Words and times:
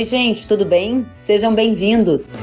Oi, 0.00 0.04
gente, 0.06 0.46
tudo 0.46 0.64
bem? 0.64 1.06
Sejam 1.18 1.54
bem-vindos. 1.54 2.34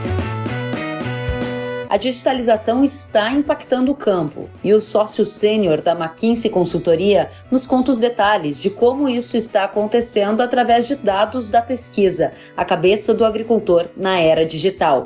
A 1.90 1.98
digitalização 1.98 2.84
está 2.84 3.32
impactando 3.32 3.92
o 3.92 3.96
campo 3.96 4.48
e 4.64 4.76
o 4.76 4.80
sócio 4.80 5.26
sênior 5.26 5.82
da 5.82 5.94
McKinsey 5.94 6.52
Consultoria 6.52 7.32
nos 7.50 7.66
conta 7.66 7.90
os 7.90 7.98
detalhes 7.98 8.62
de 8.62 8.70
como 8.70 9.10
isso 9.10 9.36
está 9.36 9.64
acontecendo 9.64 10.42
através 10.42 10.88
de 10.88 10.98
dados 10.98 11.50
da 11.50 11.60
pesquisa, 11.60 12.32
a 12.56 12.64
cabeça 12.64 13.12
do 13.12 13.26
agricultor 13.26 13.88
na 13.98 14.20
era 14.20 14.46
digital. 14.46 15.02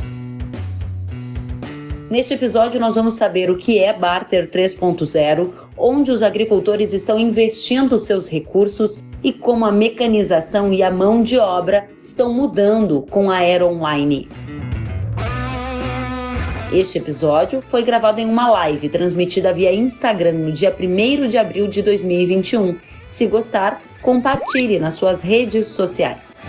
Neste 2.09 2.33
episódio, 2.33 2.81
nós 2.81 2.95
vamos 2.95 3.13
saber 3.13 3.49
o 3.49 3.55
que 3.55 3.79
é 3.79 3.93
Barter 3.93 4.49
3.0, 4.49 5.53
onde 5.77 6.11
os 6.11 6.21
agricultores 6.21 6.91
estão 6.91 7.17
investindo 7.17 7.97
seus 7.97 8.29
recursos 8.29 9.01
e 9.23 9.31
como 9.31 9.65
a 9.65 9.71
mecanização 9.71 10.73
e 10.73 10.81
a 10.81 10.91
mão 10.91 11.21
de 11.21 11.37
obra 11.37 11.87
estão 12.01 12.33
mudando 12.33 13.01
com 13.09 13.29
a 13.29 13.41
era 13.41 13.65
online. 13.65 14.27
Este 16.71 16.97
episódio 16.97 17.61
foi 17.61 17.83
gravado 17.83 18.21
em 18.21 18.25
uma 18.25 18.49
live 18.49 18.87
transmitida 18.87 19.53
via 19.53 19.73
Instagram 19.73 20.33
no 20.33 20.51
dia 20.51 20.73
1 20.77 21.27
de 21.27 21.37
abril 21.37 21.67
de 21.67 21.81
2021. 21.81 22.77
Se 23.09 23.27
gostar, 23.27 23.81
compartilhe 24.01 24.79
nas 24.79 24.93
suas 24.93 25.21
redes 25.21 25.67
sociais. 25.67 26.41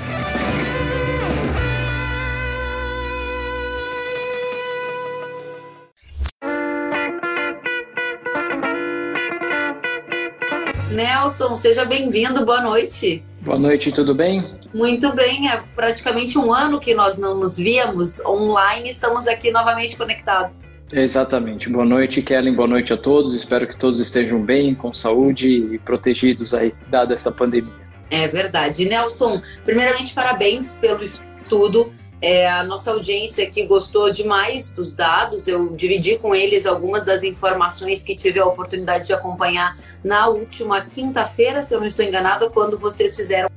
Nelson, 11.03 11.57
seja 11.57 11.85
bem-vindo, 11.85 12.47
boa 12.47 12.61
noite. 12.61 13.25
Boa 13.41 13.59
noite, 13.59 13.91
tudo 13.91 14.15
bem? 14.15 14.55
Muito 14.73 15.13
bem, 15.13 15.51
é 15.51 15.61
praticamente 15.75 16.39
um 16.39 16.55
ano 16.55 16.79
que 16.79 16.95
nós 16.95 17.19
não 17.19 17.41
nos 17.41 17.57
víamos 17.57 18.25
online, 18.25 18.89
estamos 18.89 19.27
aqui 19.27 19.51
novamente 19.51 19.97
conectados. 19.97 20.71
Exatamente. 20.93 21.69
Boa 21.69 21.85
noite, 21.85 22.23
Kellen, 22.23 22.55
boa 22.55 22.69
noite 22.69 22.93
a 22.93 22.97
todos. 22.97 23.35
Espero 23.35 23.67
que 23.67 23.77
todos 23.77 23.99
estejam 23.99 24.41
bem, 24.41 24.77
com 24.77 24.95
saúde 24.95 25.49
e 25.75 25.79
protegidos 25.79 26.55
aí, 26.55 26.73
dada 26.89 27.15
essa 27.15 27.33
pandemia. 27.33 27.73
É 28.09 28.29
verdade. 28.29 28.85
Nelson, 28.85 29.43
primeiramente, 29.65 30.15
parabéns 30.15 30.79
pelo 30.81 31.03
estudo. 31.03 31.91
É, 32.23 32.49
a 32.49 32.63
nossa 32.63 32.93
audiência 32.93 33.45
aqui 33.45 33.67
gostou 33.67 34.09
demais 34.09 34.71
dos 34.71 34.95
dados. 34.95 35.49
Eu 35.49 35.75
dividi 35.75 36.17
com 36.17 36.33
eles 36.33 36.67
algumas 36.67 37.05
das 37.05 37.25
informações 37.25 38.05
que 38.05 38.15
tive 38.15 38.39
a 38.39 38.47
oportunidade 38.47 39.09
de 39.09 39.13
acompanhar 39.13 39.77
na 40.05 40.29
última 40.29 40.81
quinta-feira, 40.83 41.63
se 41.63 41.75
eu 41.75 41.81
não 41.81 41.87
estou 41.89 42.05
enganada, 42.05 42.49
quando 42.49 42.79
vocês 42.79 43.17
fizeram 43.17 43.51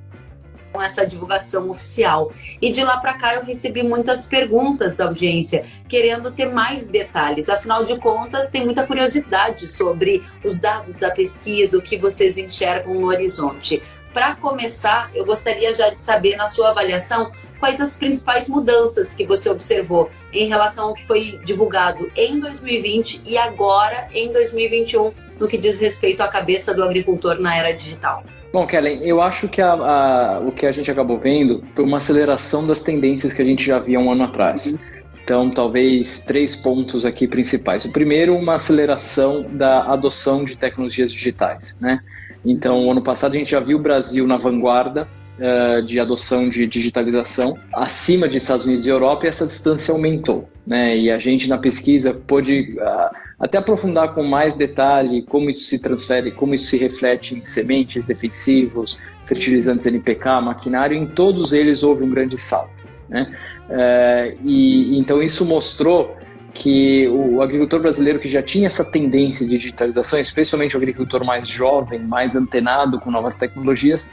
essa 0.81 1.05
divulgação 1.05 1.69
oficial. 1.69 2.31
E 2.61 2.71
de 2.71 2.83
lá 2.83 2.97
para 2.97 3.13
cá 3.13 3.35
eu 3.35 3.45
recebi 3.45 3.83
muitas 3.83 4.25
perguntas 4.25 4.95
da 4.97 5.05
audiência, 5.05 5.65
querendo 5.87 6.31
ter 6.31 6.51
mais 6.51 6.89
detalhes. 6.89 7.47
Afinal 7.47 7.83
de 7.83 7.97
contas, 7.97 8.49
tem 8.49 8.65
muita 8.65 8.85
curiosidade 8.85 9.67
sobre 9.67 10.23
os 10.43 10.59
dados 10.59 10.97
da 10.97 11.11
pesquisa, 11.11 11.77
o 11.77 11.81
que 11.81 11.97
vocês 11.97 12.37
enxergam 12.37 12.95
no 12.95 13.07
horizonte. 13.07 13.81
Para 14.15 14.33
começar, 14.33 15.11
eu 15.13 15.25
gostaria 15.25 15.73
já 15.73 15.89
de 15.89 15.99
saber, 15.99 16.37
na 16.37 16.47
sua 16.47 16.69
avaliação, 16.69 17.33
quais 17.59 17.81
as 17.81 17.97
principais 17.97 18.47
mudanças 18.47 19.13
que 19.13 19.25
você 19.25 19.49
observou 19.49 20.09
em 20.31 20.47
relação 20.47 20.87
ao 20.87 20.93
que 20.93 21.05
foi 21.05 21.37
divulgado 21.43 22.09
em 22.15 22.39
2020 22.39 23.23
e 23.25 23.37
agora 23.37 24.07
em 24.13 24.31
2021, 24.31 25.11
no 25.37 25.49
que 25.49 25.57
diz 25.57 25.77
respeito 25.79 26.23
à 26.23 26.29
cabeça 26.29 26.73
do 26.73 26.81
agricultor 26.81 27.41
na 27.41 27.57
era 27.57 27.73
digital. 27.73 28.23
Bom, 28.53 28.65
Kellen, 28.65 29.05
eu 29.05 29.21
acho 29.21 29.49
que 29.49 29.61
a, 29.61 29.73
a, 29.73 30.39
o 30.39 30.53
que 30.53 30.65
a 30.65 30.71
gente 30.71 30.89
acabou 30.89 31.19
vendo 31.19 31.61
foi 31.75 31.83
uma 31.83 31.97
aceleração 31.97 32.65
das 32.65 32.81
tendências 32.81 33.33
que 33.33 33.41
a 33.41 33.45
gente 33.45 33.65
já 33.65 33.79
via 33.79 33.99
um 33.99 34.09
ano 34.09 34.23
atrás. 34.23 34.67
Uhum. 34.67 34.79
Então, 35.25 35.51
talvez 35.51 36.23
três 36.23 36.55
pontos 36.55 37.05
aqui 37.05 37.27
principais. 37.27 37.83
O 37.83 37.91
primeiro, 37.91 38.33
uma 38.33 38.53
aceleração 38.53 39.43
da 39.43 39.91
adoção 39.91 40.45
de 40.45 40.55
tecnologias 40.55 41.11
digitais, 41.11 41.75
né? 41.81 41.99
Então, 42.45 42.91
ano 42.91 43.01
passado 43.01 43.33
a 43.33 43.37
gente 43.37 43.51
já 43.51 43.59
viu 43.59 43.77
o 43.77 43.81
Brasil 43.81 44.27
na 44.27 44.37
vanguarda 44.37 45.07
uh, 45.39 45.81
de 45.81 45.99
adoção 45.99 46.47
de 46.47 46.67
digitalização, 46.67 47.57
acima 47.73 48.29
de 48.29 48.37
Estados 48.37 48.65
Unidos 48.65 48.85
e 48.85 48.89
Europa, 48.89 49.25
e 49.25 49.29
essa 49.29 49.47
distância 49.47 49.91
aumentou. 49.91 50.47
Né? 50.65 50.97
E 50.97 51.11
a 51.11 51.17
gente 51.17 51.49
na 51.49 51.57
pesquisa 51.57 52.13
pôde 52.13 52.77
uh, 52.77 53.15
até 53.39 53.57
aprofundar 53.57 54.13
com 54.13 54.23
mais 54.23 54.53
detalhe 54.53 55.23
como 55.23 55.49
isso 55.49 55.63
se 55.63 55.81
transfere, 55.81 56.31
como 56.31 56.53
isso 56.53 56.67
se 56.67 56.77
reflete 56.77 57.35
em 57.35 57.43
sementes, 57.43 58.05
defensivos, 58.05 58.99
fertilizantes 59.25 59.87
NPK, 59.87 60.41
maquinário, 60.41 60.95
em 60.95 61.07
todos 61.07 61.51
eles 61.51 61.83
houve 61.83 62.03
um 62.03 62.09
grande 62.09 62.37
salto. 62.37 62.85
Né? 63.09 63.35
Uh, 63.67 64.37
e 64.45 64.97
então 64.99 65.21
isso 65.21 65.43
mostrou 65.43 66.15
que 66.55 67.05
o 67.09 67.41
agricultor 67.41 67.81
brasileiro 67.81 68.17
que 68.17 68.29
já 68.29 68.41
tinha 68.41 68.67
essa 68.67 68.83
tendência 68.83 69.45
de 69.45 69.57
digitalização, 69.57 70.17
especialmente 70.17 70.73
o 70.73 70.77
agricultor 70.77 71.23
mais 71.23 71.49
jovem, 71.49 71.99
mais 71.99 72.33
antenado 72.33 72.99
com 72.99 73.11
novas 73.11 73.35
tecnologias, 73.35 74.09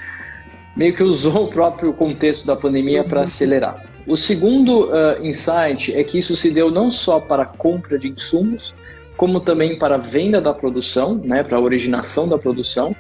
meio 0.76 0.94
que 0.94 1.04
usou 1.04 1.44
o 1.44 1.48
próprio 1.48 1.92
contexto 1.92 2.44
da 2.44 2.56
pandemia 2.56 3.04
para 3.04 3.22
acelerar. 3.22 3.84
O 4.08 4.16
segundo 4.16 4.88
uh, 4.88 5.24
insight 5.24 5.94
é 5.94 6.02
que 6.02 6.18
isso 6.18 6.34
se 6.34 6.50
deu 6.50 6.68
não 6.68 6.90
só 6.90 7.20
para 7.20 7.44
a 7.44 7.46
compra 7.46 7.96
de 7.96 8.08
insumos, 8.08 8.74
como 9.16 9.40
também 9.40 9.78
para 9.78 9.94
a 9.94 9.98
venda 9.98 10.40
da 10.40 10.52
produção, 10.52 11.14
né, 11.14 11.44
para 11.44 11.58
a 11.58 11.60
originação 11.60 12.26
da 12.26 12.36
produção, 12.36 12.96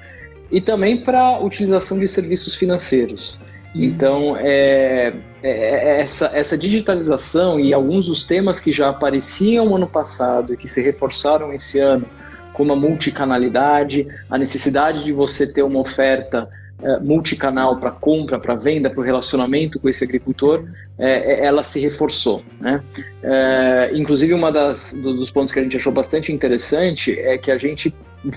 e 0.52 0.60
também 0.60 1.02
para 1.02 1.20
a 1.20 1.40
utilização 1.40 1.98
de 1.98 2.06
serviços 2.06 2.54
financeiros. 2.54 3.36
Então, 3.74 4.36
é, 4.36 5.14
é, 5.42 5.50
é, 5.50 6.00
essa, 6.00 6.30
essa 6.34 6.58
digitalização 6.58 7.58
e 7.58 7.72
alguns 7.72 8.06
dos 8.06 8.22
temas 8.22 8.60
que 8.60 8.72
já 8.72 8.90
apareciam 8.90 9.74
ano 9.74 9.86
passado 9.86 10.52
e 10.52 10.56
que 10.56 10.68
se 10.68 10.82
reforçaram 10.82 11.52
esse 11.52 11.78
ano, 11.78 12.06
como 12.52 12.72
a 12.72 12.76
multicanalidade, 12.76 14.06
a 14.28 14.36
necessidade 14.36 15.04
de 15.04 15.12
você 15.12 15.46
ter 15.50 15.62
uma 15.62 15.80
oferta 15.80 16.48
é, 16.82 16.98
multicanal 16.98 17.78
para 17.78 17.90
compra, 17.90 18.38
para 18.38 18.54
venda, 18.54 18.90
para 18.90 19.00
o 19.00 19.04
relacionamento 19.04 19.80
com 19.80 19.88
esse 19.88 20.04
agricultor, 20.04 20.64
é, 20.98 21.32
é 21.32 21.46
ela 21.46 21.62
se 21.62 21.80
reforçou. 21.80 22.42
Né? 22.60 22.82
É, 23.22 23.90
inclusive, 23.94 24.38
das 24.52 24.92
dos 25.00 25.30
pontos 25.30 25.52
que 25.52 25.60
a 25.60 25.62
gente 25.62 25.76
achou 25.76 25.92
bastante 25.92 26.30
interessante 26.30 27.18
é 27.18 27.38
que 27.38 27.50
a 27.50 27.56
gente 27.56 27.94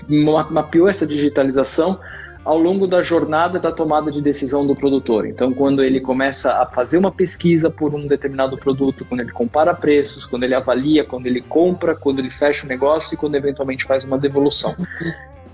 mapeou 0.08 0.88
essa 0.88 1.06
digitalização 1.06 1.98
ao 2.46 2.56
longo 2.56 2.86
da 2.86 3.02
jornada 3.02 3.58
da 3.58 3.72
tomada 3.72 4.12
de 4.12 4.22
decisão 4.22 4.64
do 4.64 4.76
produtor. 4.76 5.26
Então, 5.26 5.52
quando 5.52 5.82
ele 5.82 6.00
começa 6.00 6.62
a 6.62 6.64
fazer 6.64 6.96
uma 6.96 7.10
pesquisa 7.10 7.68
por 7.68 7.92
um 7.92 8.06
determinado 8.06 8.56
produto, 8.56 9.04
quando 9.04 9.22
ele 9.22 9.32
compara 9.32 9.74
preços, 9.74 10.24
quando 10.24 10.44
ele 10.44 10.54
avalia, 10.54 11.04
quando 11.04 11.26
ele 11.26 11.40
compra, 11.40 11.96
quando 11.96 12.20
ele 12.20 12.30
fecha 12.30 12.64
o 12.64 12.68
negócio 12.68 13.12
e 13.12 13.16
quando 13.16 13.34
eventualmente 13.34 13.84
faz 13.84 14.04
uma 14.04 14.16
devolução. 14.16 14.76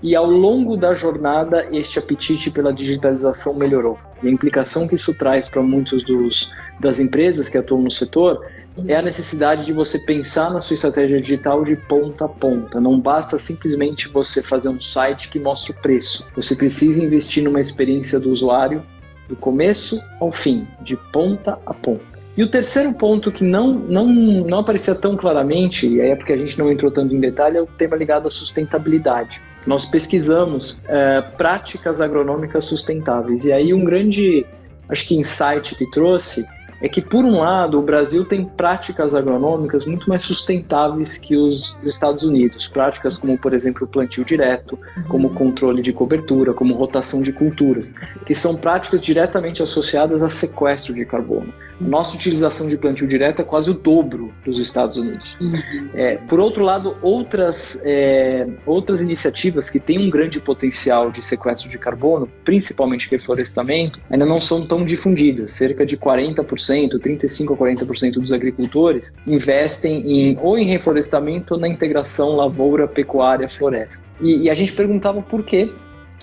E 0.03 0.15
ao 0.15 0.27
longo 0.27 0.77
da 0.77 0.93
jornada, 0.93 1.67
este 1.71 1.97
apetite 1.97 2.51
pela 2.51 2.71
digitalização 2.71 3.55
melhorou. 3.55 3.97
E 4.21 4.27
a 4.27 4.31
implicação 4.31 4.87
que 4.87 4.93
isso 4.93 5.15
traz 5.15 5.49
para 5.49 5.63
muitos 5.63 6.03
dos, 6.03 6.51
das 6.79 6.99
empresas 6.99 7.49
que 7.49 7.57
atuam 7.57 7.81
no 7.81 7.89
setor 7.89 8.45
é 8.87 8.95
a 8.95 9.01
necessidade 9.01 9.65
de 9.65 9.73
você 9.73 9.99
pensar 9.99 10.51
na 10.51 10.61
sua 10.61 10.73
estratégia 10.73 11.21
digital 11.21 11.63
de 11.63 11.75
ponta 11.75 12.25
a 12.25 12.27
ponta. 12.27 12.79
Não 12.79 12.99
basta 12.99 13.37
simplesmente 13.37 14.07
você 14.07 14.41
fazer 14.41 14.69
um 14.69 14.79
site 14.79 15.29
que 15.29 15.39
mostre 15.39 15.71
o 15.71 15.75
preço. 15.75 16.25
Você 16.35 16.55
precisa 16.55 17.03
investir 17.03 17.43
numa 17.43 17.61
experiência 17.61 18.19
do 18.19 18.31
usuário 18.31 18.83
do 19.27 19.35
começo 19.35 20.01
ao 20.19 20.31
fim, 20.31 20.67
de 20.81 20.97
ponta 21.11 21.57
a 21.65 21.73
ponta. 21.73 22.13
E 22.35 22.43
o 22.43 22.49
terceiro 22.49 22.93
ponto 22.93 23.31
que 23.31 23.43
não, 23.43 23.73
não, 23.73 24.07
não 24.07 24.59
aparecia 24.59 24.95
tão 24.95 25.15
claramente, 25.15 25.87
e 25.87 26.01
aí 26.01 26.09
é 26.09 26.15
porque 26.15 26.33
a 26.33 26.37
gente 26.37 26.57
não 26.57 26.71
entrou 26.71 26.89
tanto 26.89 27.13
em 27.13 27.19
detalhe, 27.19 27.57
é 27.57 27.61
o 27.61 27.67
tema 27.67 27.95
ligado 27.95 28.25
à 28.25 28.29
sustentabilidade. 28.29 29.39
Nós 29.67 29.85
pesquisamos 29.85 30.77
é, 30.87 31.21
práticas 31.21 32.01
agronômicas 32.01 32.65
sustentáveis, 32.65 33.45
e 33.45 33.51
aí 33.51 33.71
um 33.71 33.83
grande, 33.83 34.45
acho 34.89 35.07
que 35.07 35.15
insight 35.15 35.75
que 35.75 35.89
trouxe 35.91 36.43
é 36.83 36.89
que, 36.89 37.01
por 37.01 37.23
um 37.23 37.39
lado, 37.39 37.79
o 37.79 37.81
Brasil 37.81 38.25
tem 38.25 38.43
práticas 38.43 39.15
agronômicas 39.15 39.85
muito 39.85 40.09
mais 40.09 40.21
sustentáveis 40.21 41.17
que 41.17 41.33
os 41.33 41.77
Estados 41.81 42.23
Unidos. 42.23 42.67
Práticas 42.67 43.17
como, 43.17 43.37
por 43.37 43.53
exemplo, 43.53 43.85
o 43.85 43.87
plantio 43.87 44.25
direto, 44.25 44.77
como 45.07 45.29
uhum. 45.29 45.33
controle 45.33 45.81
de 45.81 45.93
cobertura, 45.93 46.53
como 46.53 46.73
rotação 46.73 47.21
de 47.21 47.31
culturas, 47.31 47.95
que 48.25 48.35
são 48.35 48.57
práticas 48.57 49.01
diretamente 49.01 49.63
associadas 49.63 50.21
a 50.21 50.27
sequestro 50.27 50.93
de 50.93 51.05
carbono. 51.05 51.53
Nossa 51.79 52.15
utilização 52.15 52.67
de 52.67 52.77
plantio 52.77 53.07
direto 53.07 53.41
é 53.41 53.45
quase 53.45 53.71
o 53.71 53.73
dobro 53.73 54.33
dos 54.45 54.59
Estados 54.59 54.97
Unidos. 54.97 55.35
Uhum. 55.39 55.89
É, 55.93 56.17
por 56.17 56.39
outro 56.39 56.63
lado, 56.63 56.97
outras, 57.01 57.81
é, 57.85 58.45
outras 58.65 59.01
iniciativas 59.01 59.69
que 59.69 59.79
têm 59.79 59.97
um 59.97 60.09
grande 60.09 60.39
potencial 60.39 61.11
de 61.11 61.21
sequestro 61.21 61.69
de 61.69 61.77
carbono, 61.77 62.29
principalmente 62.43 63.09
reflorestamento, 63.09 63.99
ainda 64.09 64.25
não 64.25 64.41
são 64.41 64.67
tão 64.67 64.83
difundidas. 64.83 65.51
Cerca 65.53 65.85
de 65.85 65.97
40%, 65.97 66.72
35% 66.81 67.53
a 67.53 67.85
40% 67.85 68.13
dos 68.13 68.31
agricultores 68.31 69.13
investem 69.25 70.03
em, 70.05 70.37
ou 70.41 70.57
em 70.57 70.65
reflorestamento 70.65 71.53
ou 71.55 71.59
na 71.59 71.67
integração 71.67 72.35
lavoura, 72.35 72.87
pecuária, 72.87 73.47
floresta. 73.47 74.05
E, 74.21 74.43
e 74.43 74.49
a 74.49 74.53
gente 74.53 74.73
perguntava 74.73 75.21
por 75.21 75.43
quê. 75.43 75.71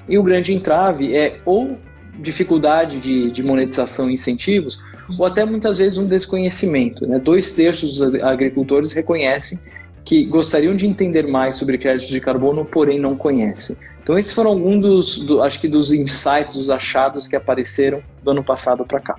E 0.08 0.18
o 0.18 0.22
grande 0.22 0.52
entrave 0.52 1.16
é 1.16 1.38
ou 1.44 1.78
dificuldade 2.18 3.00
de, 3.00 3.30
de 3.30 3.42
monetização 3.42 4.10
e 4.10 4.14
incentivos, 4.14 4.78
ou 5.18 5.24
até 5.24 5.44
muitas 5.44 5.78
vezes 5.78 5.98
um 5.98 6.06
desconhecimento. 6.06 7.06
Né? 7.06 7.18
Dois 7.18 7.52
terços 7.54 7.98
dos 7.98 8.14
agricultores 8.22 8.92
reconhecem 8.92 9.58
que 10.04 10.24
gostariam 10.24 10.74
de 10.74 10.86
entender 10.86 11.26
mais 11.26 11.56
sobre 11.56 11.78
créditos 11.78 12.08
de 12.08 12.20
carbono, 12.20 12.64
porém 12.64 12.98
não 12.98 13.16
conhecem. 13.16 13.76
Então 14.02 14.18
esses 14.18 14.32
foram 14.32 14.50
alguns 14.50 14.80
dos, 14.80 15.18
do, 15.18 15.42
acho 15.42 15.60
que 15.60 15.68
dos 15.68 15.92
insights, 15.92 16.56
dos 16.56 16.70
achados 16.70 17.28
que 17.28 17.36
apareceram 17.36 18.02
do 18.22 18.30
ano 18.30 18.42
passado 18.42 18.84
para 18.84 19.00
cá. 19.00 19.16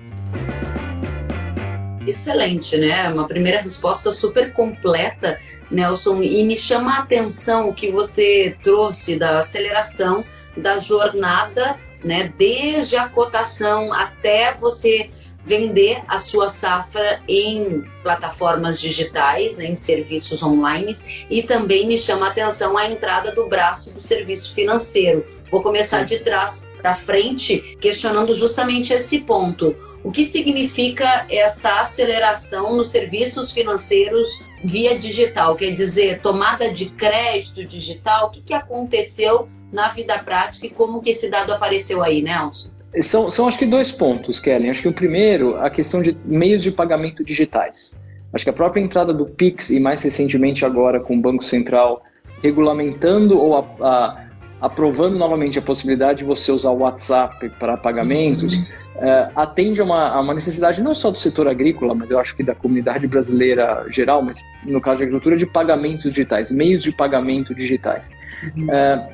Excelente, 2.06 2.76
né? 2.76 3.08
Uma 3.08 3.26
primeira 3.26 3.60
resposta 3.60 4.10
super 4.10 4.52
completa, 4.52 5.38
Nelson. 5.70 6.22
E 6.22 6.44
me 6.44 6.56
chama 6.56 6.96
a 6.96 6.98
atenção 7.00 7.68
o 7.68 7.74
que 7.74 7.90
você 7.90 8.56
trouxe 8.62 9.16
da 9.16 9.38
aceleração 9.38 10.24
da 10.56 10.78
jornada, 10.78 11.78
né? 12.04 12.32
Desde 12.36 12.96
a 12.96 13.08
cotação 13.08 13.92
até 13.92 14.54
você 14.54 15.10
vender 15.44 16.02
a 16.06 16.18
sua 16.18 16.48
safra 16.48 17.20
em 17.26 17.84
plataformas 18.02 18.80
digitais, 18.80 19.56
né, 19.56 19.66
em 19.66 19.74
serviços 19.74 20.42
online, 20.42 20.92
e 21.28 21.42
também 21.42 21.86
me 21.86 21.98
chama 21.98 22.26
a 22.26 22.30
atenção 22.30 22.78
a 22.78 22.88
entrada 22.88 23.34
do 23.34 23.48
braço 23.48 23.90
do 23.90 24.00
serviço 24.00 24.54
financeiro. 24.54 25.26
Vou 25.50 25.62
começar 25.62 26.04
de 26.04 26.20
trás 26.20 26.66
para 26.80 26.94
frente, 26.94 27.76
questionando 27.80 28.32
justamente 28.34 28.92
esse 28.92 29.20
ponto. 29.20 29.76
O 30.04 30.10
que 30.10 30.24
significa 30.24 31.26
essa 31.30 31.80
aceleração 31.80 32.76
nos 32.76 32.90
serviços 32.90 33.52
financeiros 33.52 34.42
via 34.64 34.98
digital? 34.98 35.54
Quer 35.54 35.70
dizer, 35.70 36.20
tomada 36.20 36.72
de 36.72 36.86
crédito 36.86 37.64
digital? 37.64 38.26
O 38.26 38.30
que, 38.30 38.40
que 38.40 38.54
aconteceu 38.54 39.48
na 39.72 39.90
vida 39.90 40.18
prática 40.18 40.66
e 40.66 40.70
como 40.70 41.00
que 41.00 41.10
esse 41.10 41.30
dado 41.30 41.52
apareceu 41.52 42.02
aí, 42.02 42.20
Nelson? 42.20 42.70
São, 43.00 43.30
são 43.30 43.46
acho 43.46 43.58
que 43.58 43.64
dois 43.64 43.92
pontos, 43.92 44.40
Kellen. 44.40 44.70
Acho 44.70 44.82
que 44.82 44.88
o 44.88 44.92
primeiro, 44.92 45.56
a 45.56 45.70
questão 45.70 46.02
de 46.02 46.16
meios 46.24 46.62
de 46.62 46.72
pagamento 46.72 47.24
digitais. 47.24 48.02
Acho 48.32 48.44
que 48.44 48.50
a 48.50 48.52
própria 48.52 48.80
entrada 48.80 49.14
do 49.14 49.26
Pix 49.26 49.70
e 49.70 49.78
mais 49.78 50.02
recentemente 50.02 50.64
agora 50.64 50.98
com 50.98 51.16
o 51.16 51.20
Banco 51.20 51.44
Central 51.44 52.02
regulamentando 52.42 53.38
ou 53.38 53.56
a, 53.56 53.64
a, 53.80 54.24
aprovando 54.60 55.16
novamente 55.16 55.58
a 55.58 55.62
possibilidade 55.62 56.18
de 56.18 56.24
você 56.24 56.50
usar 56.50 56.70
o 56.70 56.78
WhatsApp 56.78 57.48
para 57.50 57.76
pagamentos, 57.76 58.56
uhum 58.56 58.81
é, 58.96 59.28
atende 59.34 59.80
a 59.80 59.84
uma, 59.84 60.08
a 60.08 60.20
uma, 60.20 60.34
necessidade 60.34 60.82
não 60.82 60.94
só 60.94 61.10
do 61.10 61.18
setor 61.18 61.48
agrícola, 61.48 61.94
mas 61.94 62.10
eu 62.10 62.18
acho 62.18 62.36
que 62.36 62.42
da 62.42 62.54
comunidade 62.54 63.06
brasileira 63.06 63.86
geral, 63.88 64.22
mas 64.22 64.42
no 64.64 64.80
caso 64.80 64.98
de 64.98 65.04
agricultura, 65.04 65.36
de 65.36 65.46
pagamentos 65.46 66.04
digitais, 66.04 66.50
meios 66.50 66.82
de 66.82 66.92
pagamento 66.92 67.54
digitais. 67.54 68.10
Uhum. 68.56 68.72
É, 68.72 69.08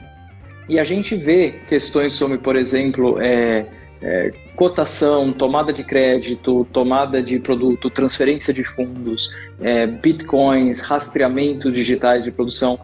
e 0.68 0.78
a 0.78 0.84
gente 0.84 1.14
vê 1.14 1.60
questões 1.68 2.12
sobre, 2.12 2.38
por 2.38 2.56
exemplo, 2.56 3.20
é, 3.20 3.66
é, 4.02 4.32
cotação, 4.54 5.32
tomada 5.32 5.72
de 5.72 5.82
crédito, 5.82 6.66
tomada 6.72 7.22
de 7.22 7.38
produto, 7.38 7.88
transferência 7.88 8.52
de 8.52 8.62
fundos, 8.62 9.34
é, 9.60 9.86
bitcoins, 9.86 10.80
rastreamento 10.80 11.72
digitais 11.72 12.24
de 12.24 12.30
produção, 12.30 12.78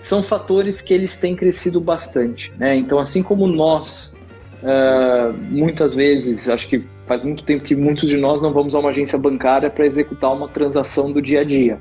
são 0.00 0.22
fatores 0.22 0.80
que 0.80 0.92
eles 0.92 1.18
têm 1.18 1.36
crescido 1.36 1.80
bastante. 1.80 2.52
Né? 2.58 2.76
Então, 2.76 2.98
assim 2.98 3.22
como 3.22 3.46
nós 3.46 4.17
Uh, 4.62 5.32
muitas 5.50 5.94
vezes, 5.94 6.48
acho 6.48 6.68
que 6.68 6.82
faz 7.06 7.22
muito 7.22 7.44
tempo 7.44 7.62
que 7.62 7.76
muitos 7.76 8.08
de 8.08 8.16
nós 8.16 8.42
não 8.42 8.52
vamos 8.52 8.74
a 8.74 8.80
uma 8.80 8.90
agência 8.90 9.18
bancária 9.18 9.70
para 9.70 9.86
executar 9.86 10.32
uma 10.32 10.48
transação 10.48 11.12
do 11.12 11.22
dia 11.22 11.40
a 11.40 11.44
dia. 11.44 11.78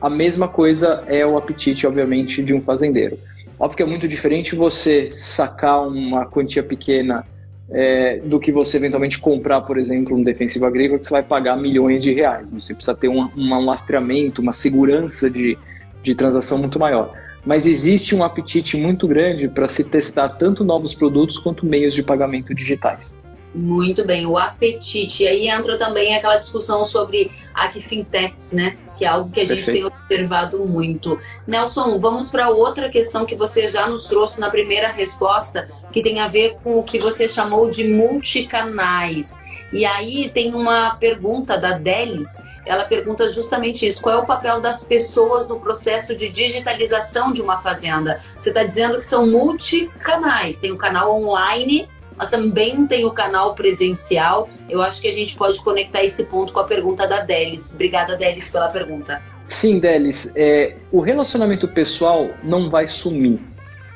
A 0.00 0.08
mesma 0.08 0.48
coisa 0.48 1.02
é 1.06 1.26
o 1.26 1.36
apetite, 1.36 1.86
obviamente, 1.86 2.42
de 2.42 2.54
um 2.54 2.62
fazendeiro. 2.62 3.18
Óbvio 3.58 3.76
que 3.76 3.82
é 3.82 3.86
muito 3.86 4.08
diferente 4.08 4.54
você 4.54 5.12
sacar 5.16 5.86
uma 5.86 6.24
quantia 6.24 6.62
pequena 6.62 7.26
é, 7.70 8.18
do 8.18 8.40
que 8.40 8.50
você 8.50 8.78
eventualmente 8.78 9.18
comprar, 9.18 9.60
por 9.62 9.76
exemplo, 9.76 10.16
um 10.16 10.22
defensivo 10.22 10.64
agrícola 10.64 10.98
que 10.98 11.06
você 11.06 11.12
vai 11.12 11.22
pagar 11.22 11.56
milhões 11.56 12.02
de 12.02 12.14
reais. 12.14 12.48
Você 12.50 12.72
precisa 12.72 12.96
ter 12.96 13.08
um, 13.08 13.28
um 13.36 13.64
lastreamento, 13.64 14.40
uma 14.40 14.52
segurança 14.52 15.28
de, 15.28 15.58
de 16.02 16.14
transação 16.14 16.58
muito 16.58 16.78
maior 16.78 17.12
mas 17.44 17.66
existe 17.66 18.14
um 18.14 18.22
apetite 18.22 18.76
muito 18.76 19.06
grande 19.08 19.48
para 19.48 19.68
se 19.68 19.84
testar 19.84 20.30
tanto 20.30 20.64
novos 20.64 20.94
produtos 20.94 21.38
quanto 21.38 21.66
meios 21.66 21.94
de 21.94 22.02
pagamento 22.02 22.54
digitais. 22.54 23.16
Muito 23.54 24.04
bem, 24.04 24.26
o 24.26 24.38
apetite. 24.38 25.24
E 25.24 25.26
aí 25.26 25.48
entra 25.48 25.76
também 25.76 26.14
aquela 26.14 26.36
discussão 26.36 26.84
sobre 26.84 27.32
a 27.52 27.68
fintechs, 27.70 28.52
né? 28.52 28.76
Que 28.96 29.04
é 29.04 29.08
algo 29.08 29.30
que 29.30 29.40
a 29.40 29.44
gente 29.44 29.64
Perfeito. 29.64 29.90
tem 29.90 29.98
observado 30.00 30.58
muito. 30.60 31.18
Nelson, 31.46 31.98
vamos 31.98 32.30
para 32.30 32.48
outra 32.50 32.88
questão 32.88 33.26
que 33.26 33.34
você 33.34 33.68
já 33.70 33.88
nos 33.88 34.06
trouxe 34.06 34.40
na 34.40 34.50
primeira 34.50 34.92
resposta, 34.92 35.68
que 35.92 36.02
tem 36.02 36.20
a 36.20 36.28
ver 36.28 36.58
com 36.62 36.78
o 36.78 36.82
que 36.84 36.98
você 36.98 37.28
chamou 37.28 37.68
de 37.68 37.88
multicanais. 37.88 39.42
E 39.72 39.84
aí 39.84 40.28
tem 40.28 40.54
uma 40.54 40.96
pergunta 40.96 41.56
da 41.56 41.72
Delis, 41.72 42.42
ela 42.66 42.84
pergunta 42.84 43.28
justamente 43.30 43.86
isso: 43.86 44.02
qual 44.02 44.18
é 44.18 44.18
o 44.18 44.26
papel 44.26 44.60
das 44.60 44.82
pessoas 44.82 45.48
no 45.48 45.60
processo 45.60 46.14
de 46.14 46.28
digitalização 46.28 47.32
de 47.32 47.40
uma 47.40 47.58
fazenda? 47.58 48.20
Você 48.36 48.50
está 48.50 48.64
dizendo 48.64 48.98
que 48.98 49.06
são 49.06 49.26
multicanais, 49.26 50.56
tem 50.56 50.72
o 50.72 50.78
canal 50.78 51.14
online, 51.14 51.88
mas 52.16 52.30
também 52.30 52.86
tem 52.86 53.04
o 53.04 53.12
canal 53.12 53.54
presencial. 53.54 54.48
Eu 54.68 54.82
acho 54.82 55.00
que 55.00 55.08
a 55.08 55.12
gente 55.12 55.36
pode 55.36 55.60
conectar 55.62 56.02
esse 56.02 56.24
ponto 56.24 56.52
com 56.52 56.60
a 56.60 56.64
pergunta 56.64 57.06
da 57.06 57.20
Delis. 57.20 57.72
Obrigada, 57.74 58.16
Delis, 58.16 58.50
pela 58.50 58.68
pergunta. 58.68 59.22
Sim, 59.48 59.78
Delis, 59.78 60.32
é, 60.36 60.76
o 60.92 61.00
relacionamento 61.00 61.66
pessoal 61.66 62.30
não 62.42 62.70
vai 62.70 62.86
sumir, 62.86 63.40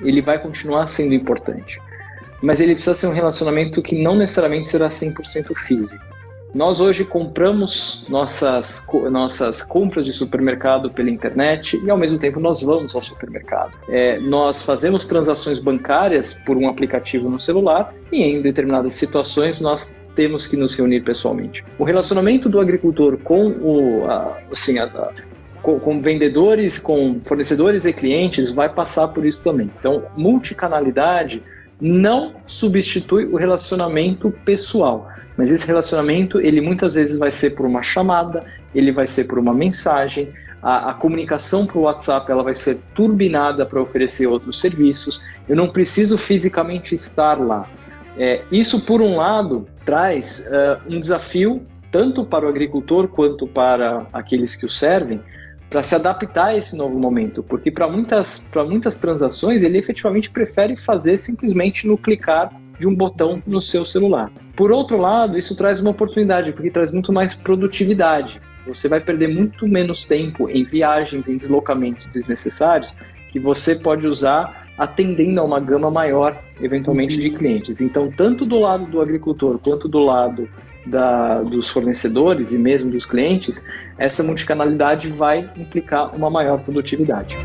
ele 0.00 0.20
vai 0.20 0.40
continuar 0.40 0.86
sendo 0.86 1.14
importante 1.14 1.83
mas 2.44 2.60
ele 2.60 2.74
precisa 2.74 2.94
ser 2.94 3.06
um 3.06 3.12
relacionamento 3.12 3.82
que 3.82 4.00
não 4.02 4.14
necessariamente 4.14 4.68
será 4.68 4.88
100% 4.88 5.56
físico. 5.56 6.04
Nós 6.54 6.78
hoje 6.78 7.04
compramos 7.04 8.04
nossas, 8.08 8.86
nossas 9.10 9.60
compras 9.60 10.04
de 10.04 10.12
supermercado 10.12 10.88
pela 10.88 11.10
internet 11.10 11.80
e 11.84 11.90
ao 11.90 11.96
mesmo 11.96 12.16
tempo 12.16 12.38
nós 12.38 12.62
vamos 12.62 12.94
ao 12.94 13.02
supermercado. 13.02 13.76
É, 13.88 14.20
nós 14.20 14.62
fazemos 14.62 15.04
transações 15.04 15.58
bancárias 15.58 16.34
por 16.46 16.56
um 16.56 16.68
aplicativo 16.68 17.28
no 17.28 17.40
celular 17.40 17.92
e 18.12 18.22
em 18.22 18.40
determinadas 18.40 18.94
situações 18.94 19.60
nós 19.60 19.98
temos 20.14 20.46
que 20.46 20.56
nos 20.56 20.74
reunir 20.74 21.00
pessoalmente. 21.00 21.64
O 21.76 21.82
relacionamento 21.82 22.48
do 22.48 22.60
agricultor 22.60 23.16
com 23.18 23.48
o, 23.48 24.04
a, 24.08 24.38
assim, 24.52 24.78
a, 24.78 24.84
a, 24.84 25.12
com, 25.60 25.80
com, 25.80 26.00
vendedores, 26.00 26.78
com 26.78 27.20
fornecedores 27.24 27.84
e 27.84 27.92
clientes 27.92 28.52
vai 28.52 28.68
passar 28.68 29.08
por 29.08 29.26
isso 29.26 29.42
também. 29.42 29.68
Então, 29.80 30.04
multicanalidade 30.16 31.42
não 31.80 32.34
substitui 32.46 33.26
o 33.26 33.36
relacionamento 33.36 34.30
pessoal, 34.44 35.08
mas 35.36 35.50
esse 35.50 35.66
relacionamento 35.66 36.40
ele 36.40 36.60
muitas 36.60 36.94
vezes 36.94 37.18
vai 37.18 37.32
ser 37.32 37.50
por 37.50 37.66
uma 37.66 37.82
chamada, 37.82 38.44
ele 38.74 38.92
vai 38.92 39.06
ser 39.06 39.24
por 39.24 39.38
uma 39.38 39.52
mensagem, 39.52 40.32
a, 40.64 40.90
a 40.90 40.94
comunicação 40.94 41.68
o 41.74 41.80
WhatsApp 41.80 42.30
ela 42.30 42.42
vai 42.42 42.54
ser 42.54 42.80
turbinada 42.94 43.66
para 43.66 43.82
oferecer 43.82 44.26
outros 44.26 44.58
serviços. 44.60 45.22
Eu 45.46 45.56
não 45.56 45.68
preciso 45.68 46.16
fisicamente 46.16 46.94
estar 46.94 47.34
lá. 47.38 47.68
É, 48.16 48.42
isso 48.50 48.80
por 48.80 49.02
um 49.02 49.16
lado 49.16 49.66
traz 49.84 50.46
uh, 50.46 50.80
um 50.88 50.98
desafio 50.98 51.66
tanto 51.92 52.24
para 52.24 52.46
o 52.46 52.48
agricultor 52.48 53.08
quanto 53.08 53.46
para 53.46 54.06
aqueles 54.12 54.56
que 54.56 54.64
o 54.64 54.70
servem, 54.70 55.20
para 55.70 55.82
se 55.82 55.94
adaptar 55.94 56.46
a 56.46 56.56
esse 56.56 56.76
novo 56.76 56.98
momento, 56.98 57.42
porque 57.42 57.70
para 57.70 57.88
muitas, 57.88 58.48
muitas 58.68 58.96
transações 58.96 59.62
ele 59.62 59.78
efetivamente 59.78 60.30
prefere 60.30 60.76
fazer 60.76 61.18
simplesmente 61.18 61.86
no 61.86 61.98
clicar 61.98 62.50
de 62.78 62.86
um 62.86 62.94
botão 62.94 63.42
no 63.46 63.60
seu 63.60 63.84
celular. 63.84 64.30
Por 64.56 64.70
outro 64.70 64.96
lado, 64.98 65.38
isso 65.38 65.56
traz 65.56 65.80
uma 65.80 65.90
oportunidade, 65.90 66.52
porque 66.52 66.70
traz 66.70 66.90
muito 66.90 67.12
mais 67.12 67.34
produtividade. 67.34 68.40
Você 68.66 68.88
vai 68.88 69.00
perder 69.00 69.28
muito 69.28 69.66
menos 69.66 70.04
tempo 70.04 70.48
em 70.48 70.64
viagens, 70.64 71.28
em 71.28 71.36
deslocamentos 71.36 72.06
desnecessários, 72.06 72.94
que 73.30 73.38
você 73.38 73.74
pode 73.74 74.06
usar 74.06 74.64
atendendo 74.78 75.40
a 75.40 75.44
uma 75.44 75.60
gama 75.60 75.90
maior, 75.90 76.36
eventualmente, 76.60 77.18
de 77.18 77.30
clientes. 77.30 77.80
Então, 77.80 78.10
tanto 78.10 78.44
do 78.44 78.58
lado 78.58 78.86
do 78.86 79.00
agricultor 79.00 79.58
quanto 79.58 79.88
do 79.88 79.98
lado 80.00 80.48
da, 80.86 81.42
dos 81.42 81.68
fornecedores 81.68 82.52
e 82.52 82.58
mesmo 82.58 82.90
dos 82.90 83.06
clientes, 83.06 83.62
essa 83.98 84.22
multicanalidade 84.22 85.08
vai 85.10 85.50
implicar 85.56 86.14
uma 86.14 86.30
maior 86.30 86.60
produtividade. 86.60 87.36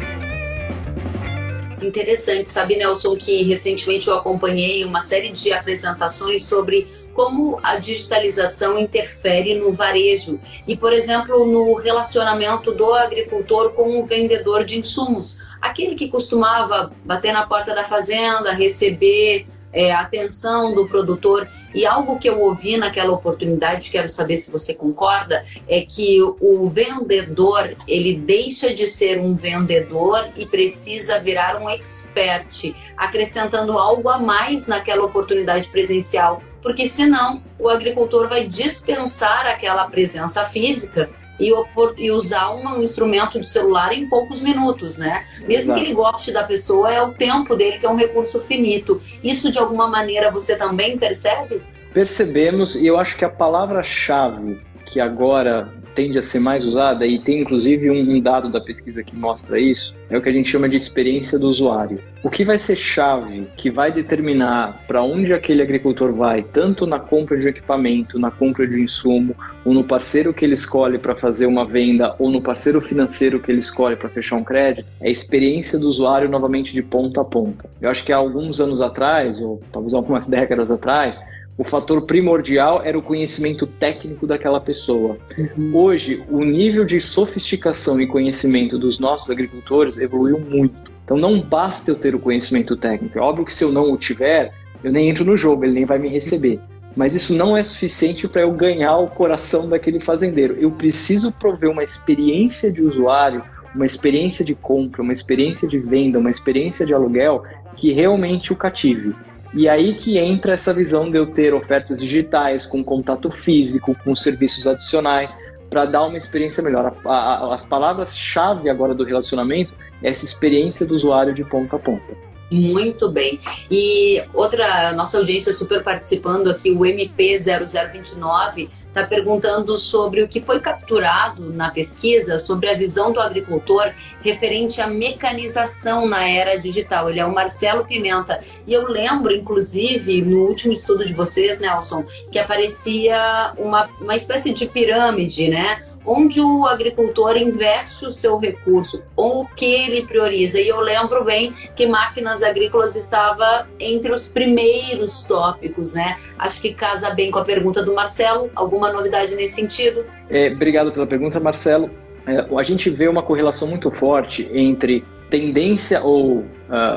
Interessante, 1.81 2.49
sabe, 2.49 2.75
Nelson, 2.75 3.15
que 3.15 3.41
recentemente 3.43 4.07
eu 4.07 4.15
acompanhei 4.15 4.83
uma 4.83 5.01
série 5.01 5.31
de 5.31 5.53
apresentações 5.53 6.45
sobre 6.45 6.87
como 7.13 7.59
a 7.63 7.77
digitalização 7.77 8.79
interfere 8.79 9.55
no 9.55 9.71
varejo 9.71 10.39
e, 10.67 10.75
por 10.75 10.93
exemplo, 10.93 11.45
no 11.45 11.73
relacionamento 11.75 12.71
do 12.71 12.93
agricultor 12.93 13.71
com 13.71 13.99
o 13.99 14.05
vendedor 14.05 14.63
de 14.63 14.77
insumos. 14.77 15.39
Aquele 15.61 15.95
que 15.95 16.09
costumava 16.09 16.93
bater 17.03 17.33
na 17.33 17.45
porta 17.45 17.73
da 17.73 17.83
fazenda, 17.83 18.53
receber 18.53 19.47
é, 19.71 19.91
atenção 19.91 20.73
do 20.73 20.87
produtor. 20.87 21.47
E 21.73 21.85
algo 21.85 22.17
que 22.17 22.27
eu 22.27 22.39
ouvi 22.39 22.77
naquela 22.77 23.13
oportunidade, 23.13 23.91
quero 23.91 24.09
saber 24.09 24.37
se 24.37 24.51
você 24.51 24.73
concorda, 24.73 25.43
é 25.67 25.81
que 25.81 26.19
o 26.21 26.67
vendedor 26.67 27.75
ele 27.87 28.15
deixa 28.15 28.73
de 28.73 28.87
ser 28.87 29.19
um 29.19 29.35
vendedor 29.35 30.29
e 30.35 30.45
precisa 30.45 31.19
virar 31.19 31.61
um 31.61 31.69
expert, 31.69 32.75
acrescentando 32.97 33.77
algo 33.77 34.09
a 34.09 34.17
mais 34.17 34.67
naquela 34.67 35.05
oportunidade 35.05 35.67
presencial. 35.67 36.41
porque 36.61 36.89
senão 36.89 37.41
o 37.57 37.69
agricultor 37.69 38.27
vai 38.27 38.45
dispensar 38.45 39.45
aquela 39.45 39.87
presença 39.87 40.43
física 40.43 41.09
e, 41.39 41.51
e 41.97 42.11
usar 42.11 42.51
um, 42.51 42.81
instrumento 42.81 43.39
de 43.39 43.47
celular 43.47 43.93
em 43.93 44.07
poucos 44.07 44.41
minutos, 44.41 44.97
né? 44.97 45.25
Mesmo 45.39 45.71
Exato. 45.71 45.79
que 45.79 45.85
ele 45.85 45.93
goste 45.93 46.31
da 46.31 46.43
pessoa, 46.43 46.91
é 46.91 47.01
o 47.01 47.13
tempo 47.13 47.55
dele 47.55 47.77
que 47.77 47.85
é 47.85 47.89
um 47.89 47.95
recurso 47.95 48.39
finito. 48.39 49.01
Isso 49.23 49.51
de 49.51 49.57
alguma 49.57 49.87
maneira 49.87 50.31
você 50.31 50.55
também 50.55 50.97
percebe? 50.97 51.61
Percebemos, 51.93 52.75
e 52.75 52.85
eu 52.85 52.99
acho 52.99 53.17
que 53.17 53.25
a 53.25 53.29
palavra-chave 53.29 54.59
que 54.91 54.99
agora 54.99 55.71
tende 55.99 56.17
a 56.17 56.21
ser 56.23 56.39
mais 56.39 56.63
usada, 56.63 57.05
e 57.05 57.19
tem 57.19 57.41
inclusive 57.41 57.91
um, 57.91 58.21
dado 58.21 58.49
da 58.49 58.61
pesquisa 58.61 59.03
que 59.03 59.13
mostra 59.13 59.59
isso, 59.59 59.93
é 60.09 60.17
o 60.17 60.21
que 60.21 60.29
a 60.29 60.31
gente 60.31 60.47
chama 60.47 60.69
de 60.69 60.77
experiência 60.77 61.37
do 61.37 61.49
usuário. 61.49 61.99
O 62.23 62.29
que 62.29 62.45
vai 62.45 62.57
ser 62.57 62.77
chave, 62.77 63.49
que 63.57 63.69
vai 63.69 63.91
determinar 63.91 64.81
para 64.87 65.03
onde 65.03 65.33
aquele 65.33 65.61
agricultor 65.61 66.13
vai, 66.13 66.41
tanto 66.41 66.87
na 66.87 66.99
compra 66.99 67.37
de 67.37 67.49
equipamento, 67.49 68.17
na 68.17 68.31
compra 68.31 68.65
de 68.65 68.81
insumo, 68.81 69.35
ou 69.65 69.73
no 69.73 69.83
parceiro 69.83 70.33
que 70.33 70.45
ele 70.45 70.53
escolhe 70.53 70.97
para 70.97 71.17
fazer 71.17 71.47
uma 71.47 71.65
venda, 71.65 72.15
ou 72.17 72.31
no 72.31 72.41
parceiro 72.41 72.79
financeiro 72.79 73.37
que 73.37 73.51
ele 73.51 73.59
escolhe 73.59 73.97
para 73.97 74.07
fechar 74.07 74.37
um 74.37 74.43
crédito, 74.43 74.87
é 75.01 75.09
a 75.09 75.11
experiência 75.11 75.77
do 75.77 75.89
usuário 75.89 76.29
novamente 76.29 76.71
de 76.71 76.81
ponta 76.81 77.19
a 77.19 77.25
ponta. 77.25 77.69
Eu 77.81 77.89
acho 77.89 78.05
que 78.05 78.13
há 78.13 78.17
alguns 78.17 78.61
anos 78.61 78.81
atrás, 78.81 79.41
ou 79.41 79.61
talvez 79.69 79.93
algumas 79.93 80.27
décadas 80.27 80.71
atrás, 80.71 81.19
o 81.59 81.63
fator 81.65 82.03
primordial 82.03 82.81
era 82.85 82.97
o 82.97 83.01
conhecimento 83.01 83.67
técnico 83.67 84.25
daquela 84.25 84.61
pessoa. 84.61 85.17
Uhum. 85.37 85.75
Hoje, 85.75 86.23
o 86.29 86.41
nível 86.41 86.85
de 86.85 87.01
sofisticação 87.01 87.99
e 87.99 88.07
conhecimento 88.07 88.79
dos 88.79 88.97
nossos 88.97 89.29
agricultores 89.29 89.97
evoluiu 89.97 90.39
muito. 90.39 90.89
Então, 91.03 91.17
não 91.17 91.41
basta 91.41 91.91
eu 91.91 91.95
ter 91.95 92.15
o 92.15 92.19
conhecimento 92.19 92.77
técnico. 92.77 93.19
É 93.19 93.21
óbvio 93.21 93.43
que 93.43 93.53
se 93.53 93.61
eu 93.61 93.73
não 93.73 93.91
o 93.91 93.97
tiver, 93.97 94.53
eu 94.81 94.89
nem 94.89 95.09
entro 95.09 95.25
no 95.25 95.35
jogo, 95.35 95.65
ele 95.65 95.73
nem 95.73 95.83
vai 95.83 95.99
me 95.99 96.07
receber. 96.07 96.61
Mas 96.95 97.13
isso 97.13 97.35
não 97.35 97.57
é 97.57 97.63
suficiente 97.63 98.25
para 98.25 98.43
eu 98.43 98.53
ganhar 98.53 98.97
o 98.97 99.09
coração 99.09 99.67
daquele 99.67 99.99
fazendeiro. 99.99 100.55
Eu 100.57 100.71
preciso 100.71 101.29
prover 101.29 101.69
uma 101.69 101.83
experiência 101.83 102.71
de 102.71 102.81
usuário, 102.81 103.43
uma 103.75 103.85
experiência 103.85 104.45
de 104.45 104.55
compra, 104.55 105.01
uma 105.01 105.11
experiência 105.11 105.67
de 105.67 105.77
venda, 105.77 106.19
uma 106.19 106.31
experiência 106.31 106.85
de 106.85 106.93
aluguel 106.93 107.43
que 107.75 107.91
realmente 107.91 108.53
o 108.53 108.55
cative. 108.55 109.13
E 109.53 109.67
aí 109.67 109.95
que 109.95 110.17
entra 110.17 110.53
essa 110.53 110.73
visão 110.73 111.09
de 111.09 111.17
eu 111.17 111.27
ter 111.27 111.53
ofertas 111.53 111.97
digitais, 111.97 112.65
com 112.65 112.83
contato 112.83 113.31
físico, 113.31 113.95
com 114.03 114.15
serviços 114.15 114.67
adicionais, 114.67 115.37
para 115.69 115.85
dar 115.85 116.05
uma 116.05 116.17
experiência 116.17 116.63
melhor. 116.63 116.95
A, 117.05 117.09
a, 117.09 117.53
as 117.53 117.65
palavras-chave 117.65 118.69
agora 118.69 118.93
do 118.93 119.03
relacionamento 119.03 119.73
é 120.03 120.09
essa 120.09 120.25
experiência 120.25 120.85
do 120.85 120.95
usuário 120.95 121.33
de 121.33 121.43
ponta 121.43 121.75
a 121.75 121.79
ponta. 121.79 122.29
Muito 122.51 123.09
bem. 123.09 123.39
E 123.69 124.23
outra, 124.33 124.93
nossa 124.93 125.17
audiência 125.17 125.53
super 125.53 125.83
participando 125.83 126.49
aqui, 126.49 126.71
o 126.71 126.79
MP0029, 126.79 128.69
está 128.89 129.05
perguntando 129.05 129.77
sobre 129.77 130.23
o 130.23 130.27
que 130.27 130.41
foi 130.41 130.59
capturado 130.59 131.53
na 131.53 131.69
pesquisa 131.69 132.39
sobre 132.39 132.69
a 132.69 132.73
visão 132.73 133.11
do 133.11 133.19
agricultor 133.19 133.93
referente 134.21 134.81
à 134.81 134.87
mecanização 134.87 136.07
na 136.07 136.27
era 136.27 136.57
digital. 136.57 137.09
Ele 137.09 137.19
é 137.19 137.25
o 137.25 137.33
Marcelo 137.33 137.85
Pimenta. 137.85 138.41
E 138.67 138.73
eu 138.73 138.87
lembro, 138.87 139.33
inclusive, 139.33 140.21
no 140.21 140.47
último 140.47 140.73
estudo 140.73 141.05
de 141.05 141.13
vocês, 141.13 141.59
Nelson, 141.59 142.03
que 142.31 142.39
aparecia 142.39 143.53
uma, 143.57 143.89
uma 144.01 144.15
espécie 144.15 144.53
de 144.53 144.65
pirâmide, 144.65 145.49
né? 145.49 145.83
Onde 146.05 146.41
o 146.41 146.65
agricultor 146.65 147.37
investe 147.37 148.05
o 148.05 148.11
seu 148.11 148.37
recurso, 148.37 149.03
ou 149.15 149.43
o 149.43 149.47
que 149.47 149.65
ele 149.65 150.05
prioriza. 150.05 150.59
E 150.59 150.67
eu 150.67 150.79
lembro 150.79 151.23
bem 151.23 151.51
que 151.75 151.85
máquinas 151.85 152.41
agrícolas 152.41 152.95
estava 152.95 153.67
entre 153.79 154.11
os 154.11 154.27
primeiros 154.27 155.23
tópicos, 155.23 155.93
né? 155.93 156.17
Acho 156.37 156.61
que 156.61 156.73
casa 156.73 157.09
bem 157.11 157.31
com 157.31 157.39
a 157.39 157.45
pergunta 157.45 157.83
do 157.83 157.93
Marcelo. 157.93 158.49
Alguma 158.55 158.91
novidade 158.91 159.35
nesse 159.35 159.55
sentido? 159.55 160.05
É, 160.29 160.51
obrigado 160.51 160.91
pela 160.91 161.05
pergunta, 161.05 161.39
Marcelo. 161.39 161.89
É, 162.25 162.45
a 162.55 162.63
gente 162.63 162.89
vê 162.89 163.07
uma 163.07 163.23
correlação 163.23 163.67
muito 163.67 163.91
forte 163.91 164.49
entre 164.53 165.03
tendência 165.29 166.01
ou 166.01 166.39
uh, 166.39 166.45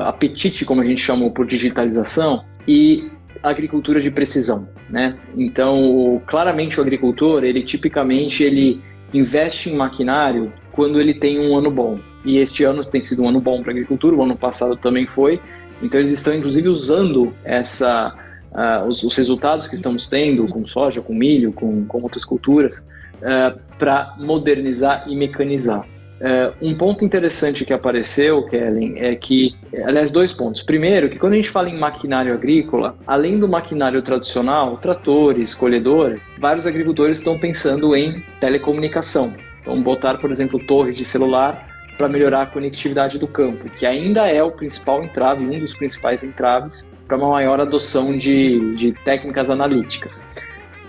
apetite, 0.05 0.65
como 0.65 0.81
a 0.81 0.85
gente 0.85 1.01
chamou, 1.01 1.31
por 1.31 1.45
digitalização 1.45 2.43
e 2.67 3.11
agricultura 3.41 4.01
de 4.01 4.09
precisão, 4.09 4.67
né? 4.89 5.17
Então, 5.37 6.21
claramente 6.25 6.79
o 6.79 6.81
agricultor, 6.81 7.43
ele 7.43 7.61
tipicamente 7.61 8.43
ele 8.43 8.81
investe 9.13 9.69
em 9.69 9.75
maquinário 9.75 10.51
quando 10.71 10.99
ele 10.99 11.13
tem 11.13 11.39
um 11.39 11.55
ano 11.55 11.69
bom. 11.69 11.99
E 12.25 12.37
este 12.37 12.63
ano 12.63 12.83
tem 12.83 13.03
sido 13.03 13.23
um 13.23 13.29
ano 13.29 13.39
bom 13.39 13.61
para 13.61 13.71
a 13.71 13.73
agricultura, 13.73 14.15
o 14.15 14.23
ano 14.23 14.35
passado 14.35 14.75
também 14.75 15.05
foi. 15.05 15.39
Então 15.81 15.99
eles 15.99 16.11
estão 16.11 16.33
inclusive 16.33 16.67
usando 16.69 17.33
essa, 17.43 18.15
uh, 18.51 18.87
os, 18.87 19.03
os, 19.03 19.15
resultados 19.15 19.67
que 19.67 19.75
estamos 19.75 20.07
tendo 20.07 20.47
com 20.47 20.65
soja, 20.65 21.01
com 21.01 21.13
milho, 21.13 21.51
com, 21.51 21.85
com 21.85 22.01
outras 22.01 22.23
culturas, 22.23 22.79
uh, 22.79 23.25
ah, 23.25 23.55
para 23.77 24.15
modernizar 24.17 25.05
e 25.07 25.15
mecanizar. 25.15 25.85
Uh, 26.23 26.55
um 26.61 26.73
ponto 26.73 27.03
interessante 27.03 27.65
que 27.65 27.73
apareceu, 27.73 28.45
Kellen, 28.45 28.95
é 28.97 29.13
que, 29.13 29.53
aliás, 29.83 30.09
dois 30.09 30.31
pontos. 30.31 30.63
Primeiro, 30.63 31.09
que 31.09 31.19
quando 31.19 31.33
a 31.33 31.35
gente 31.35 31.49
fala 31.49 31.69
em 31.69 31.77
maquinário 31.77 32.33
agrícola, 32.33 32.97
além 33.05 33.37
do 33.37 33.45
maquinário 33.45 34.01
tradicional, 34.01 34.77
tratores, 34.77 35.53
colhedores, 35.53 36.21
vários 36.39 36.65
agricultores 36.65 37.17
estão 37.17 37.37
pensando 37.37 37.93
em 37.93 38.23
telecomunicação. 38.39 39.33
Então, 39.61 39.81
botar, 39.83 40.17
por 40.17 40.31
exemplo, 40.31 40.57
torres 40.65 40.95
de 40.95 41.03
celular 41.03 41.67
para 41.97 42.07
melhorar 42.07 42.43
a 42.43 42.45
conectividade 42.45 43.19
do 43.19 43.27
campo, 43.27 43.69
que 43.77 43.85
ainda 43.85 44.25
é 44.25 44.41
o 44.41 44.51
principal 44.51 45.03
entrave, 45.03 45.43
um 45.43 45.59
dos 45.59 45.73
principais 45.73 46.23
entraves 46.23 46.93
para 47.05 47.17
uma 47.17 47.31
maior 47.31 47.59
adoção 47.59 48.17
de, 48.17 48.75
de 48.77 48.93
técnicas 49.03 49.49
analíticas. 49.49 50.25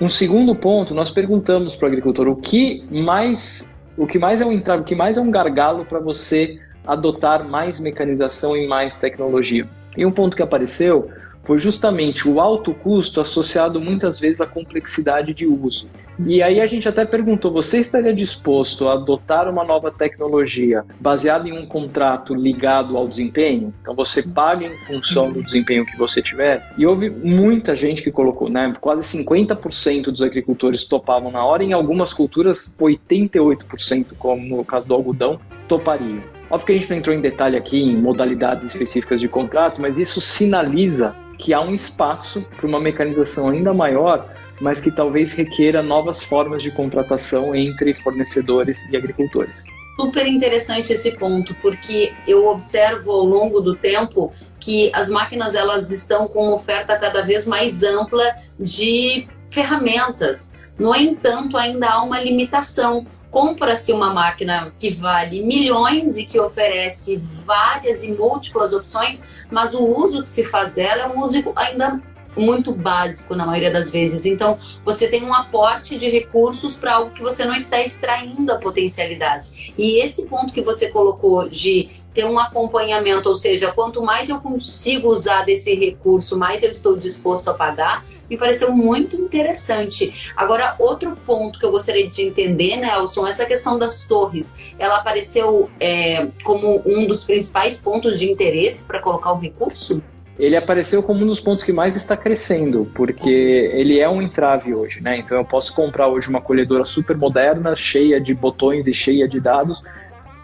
Um 0.00 0.08
segundo 0.08 0.54
ponto, 0.54 0.94
nós 0.94 1.10
perguntamos 1.10 1.74
para 1.74 1.86
o 1.86 1.88
agricultor 1.88 2.28
o 2.28 2.36
que 2.36 2.84
mais 2.88 3.73
o 3.96 4.06
que 4.06 4.18
mais 4.18 4.40
é 4.40 4.46
um 4.46 4.52
entrave, 4.52 4.82
o 4.82 4.84
que 4.84 4.94
mais 4.94 5.16
é 5.16 5.20
um 5.20 5.30
gargalo 5.30 5.84
para 5.84 6.00
você 6.00 6.58
adotar 6.86 7.48
mais 7.48 7.80
mecanização 7.80 8.56
e 8.56 8.66
mais 8.66 8.96
tecnologia. 8.96 9.66
E 9.96 10.04
um 10.04 10.12
ponto 10.12 10.36
que 10.36 10.42
apareceu 10.42 11.10
foi 11.44 11.58
justamente 11.58 12.28
o 12.28 12.40
alto 12.40 12.74
custo 12.74 13.20
associado 13.20 13.80
muitas 13.80 14.18
vezes 14.18 14.40
à 14.40 14.46
complexidade 14.46 15.32
de 15.34 15.46
uso. 15.46 15.88
E 16.26 16.42
aí 16.42 16.60
a 16.60 16.66
gente 16.66 16.88
até 16.88 17.04
perguntou: 17.04 17.52
você 17.52 17.78
estaria 17.78 18.14
disposto 18.14 18.88
a 18.88 18.94
adotar 18.94 19.48
uma 19.48 19.64
nova 19.64 19.90
tecnologia 19.90 20.84
baseada 21.00 21.48
em 21.48 21.52
um 21.52 21.66
contrato 21.66 22.34
ligado 22.34 22.96
ao 22.96 23.08
desempenho? 23.08 23.74
Então 23.82 23.94
você 23.94 24.22
paga 24.22 24.64
em 24.64 24.78
função 24.86 25.32
do 25.32 25.42
desempenho 25.42 25.84
que 25.84 25.96
você 25.98 26.22
tiver. 26.22 26.72
E 26.78 26.86
houve 26.86 27.10
muita 27.10 27.74
gente 27.74 28.02
que 28.02 28.12
colocou, 28.12 28.48
né? 28.48 28.74
Quase 28.80 29.02
50% 29.24 30.04
dos 30.04 30.22
agricultores 30.22 30.84
topavam 30.84 31.32
na 31.32 31.44
hora, 31.44 31.64
em 31.64 31.72
algumas 31.72 32.14
culturas 32.14 32.74
88%, 32.78 34.14
como 34.18 34.56
no 34.56 34.64
caso 34.64 34.86
do 34.86 34.94
algodão, 34.94 35.40
topariam. 35.66 36.22
Óbvio 36.54 36.66
que 36.66 36.72
a 36.72 36.78
gente 36.78 36.90
não 36.90 36.98
entrou 36.98 37.16
em 37.16 37.20
detalhe 37.20 37.56
aqui 37.56 37.82
em 37.82 37.96
modalidades 37.96 38.68
específicas 38.68 39.20
de 39.20 39.26
contrato, 39.26 39.82
mas 39.82 39.98
isso 39.98 40.20
sinaliza 40.20 41.12
que 41.36 41.52
há 41.52 41.60
um 41.60 41.74
espaço 41.74 42.42
para 42.56 42.64
uma 42.64 42.78
mecanização 42.78 43.48
ainda 43.48 43.74
maior, 43.74 44.32
mas 44.60 44.80
que 44.80 44.92
talvez 44.92 45.32
requeira 45.32 45.82
novas 45.82 46.22
formas 46.22 46.62
de 46.62 46.70
contratação 46.70 47.56
entre 47.56 47.92
fornecedores 47.92 48.88
e 48.88 48.96
agricultores. 48.96 49.64
Super 50.00 50.28
interessante 50.28 50.92
esse 50.92 51.18
ponto, 51.18 51.56
porque 51.60 52.12
eu 52.24 52.46
observo 52.46 53.10
ao 53.10 53.24
longo 53.24 53.60
do 53.60 53.74
tempo 53.74 54.32
que 54.60 54.92
as 54.94 55.08
máquinas 55.08 55.56
elas 55.56 55.90
estão 55.90 56.28
com 56.28 56.44
uma 56.46 56.54
oferta 56.54 56.96
cada 56.96 57.22
vez 57.22 57.48
mais 57.48 57.82
ampla 57.82 58.32
de 58.60 59.26
ferramentas. 59.50 60.52
No 60.78 60.94
entanto, 60.94 61.56
ainda 61.56 61.88
há 61.88 62.02
uma 62.04 62.20
limitação 62.20 63.04
compra-se 63.34 63.92
uma 63.92 64.14
máquina 64.14 64.72
que 64.78 64.90
vale 64.90 65.42
milhões 65.42 66.16
e 66.16 66.24
que 66.24 66.38
oferece 66.38 67.16
várias 67.16 68.04
e 68.04 68.12
múltiplas 68.12 68.72
opções, 68.72 69.24
mas 69.50 69.74
o 69.74 69.84
uso 69.84 70.22
que 70.22 70.30
se 70.30 70.44
faz 70.44 70.72
dela 70.72 71.02
é 71.02 71.08
um 71.08 71.20
uso 71.20 71.42
ainda 71.56 72.00
muito 72.36 72.72
básico 72.72 73.34
na 73.34 73.44
maioria 73.44 73.72
das 73.72 73.90
vezes. 73.90 74.24
Então, 74.24 74.56
você 74.84 75.08
tem 75.08 75.24
um 75.24 75.34
aporte 75.34 75.98
de 75.98 76.08
recursos 76.08 76.76
para 76.76 76.94
algo 76.94 77.10
que 77.10 77.22
você 77.22 77.44
não 77.44 77.56
está 77.56 77.82
extraindo 77.82 78.52
a 78.52 78.58
potencialidade. 78.58 79.74
E 79.76 80.00
esse 80.00 80.26
ponto 80.26 80.54
que 80.54 80.62
você 80.62 80.88
colocou 80.88 81.48
de 81.48 81.90
ter 82.14 82.24
um 82.24 82.38
acompanhamento, 82.38 83.28
ou 83.28 83.34
seja, 83.34 83.72
quanto 83.72 84.02
mais 84.02 84.28
eu 84.28 84.38
consigo 84.38 85.08
usar 85.08 85.44
desse 85.44 85.74
recurso, 85.74 86.38
mais 86.38 86.62
eu 86.62 86.70
estou 86.70 86.96
disposto 86.96 87.50
a 87.50 87.54
pagar, 87.54 88.04
me 88.30 88.38
pareceu 88.38 88.72
muito 88.72 89.16
interessante. 89.16 90.32
Agora, 90.36 90.76
outro 90.78 91.16
ponto 91.26 91.58
que 91.58 91.66
eu 91.66 91.72
gostaria 91.72 92.08
de 92.08 92.22
entender, 92.22 92.76
Nelson, 92.76 93.26
essa 93.26 93.44
questão 93.44 93.78
das 93.78 94.02
torres, 94.02 94.54
ela 94.78 94.98
apareceu 94.98 95.68
é, 95.80 96.28
como 96.44 96.80
um 96.86 97.06
dos 97.06 97.24
principais 97.24 97.80
pontos 97.80 98.18
de 98.18 98.30
interesse 98.30 98.84
para 98.84 99.00
colocar 99.00 99.32
o 99.32 99.38
recurso? 99.38 100.00
ele 100.38 100.56
apareceu 100.56 101.00
como 101.02 101.22
um 101.22 101.28
dos 101.28 101.40
pontos 101.40 101.62
que 101.62 101.72
mais 101.72 101.94
está 101.94 102.16
crescendo, 102.16 102.90
porque 102.94 103.30
ele 103.72 104.00
é 104.00 104.08
um 104.08 104.20
entrave 104.20 104.74
hoje, 104.74 105.00
né? 105.00 105.16
Então 105.18 105.38
eu 105.38 105.44
posso 105.44 105.72
comprar 105.72 106.08
hoje 106.08 106.28
uma 106.28 106.40
colhedora 106.40 106.84
super 106.84 107.16
moderna, 107.16 107.76
cheia 107.76 108.20
de 108.20 108.34
botões 108.34 108.86
e 108.86 108.92
cheia 108.92 109.28
de 109.28 109.38
dados, 109.38 109.82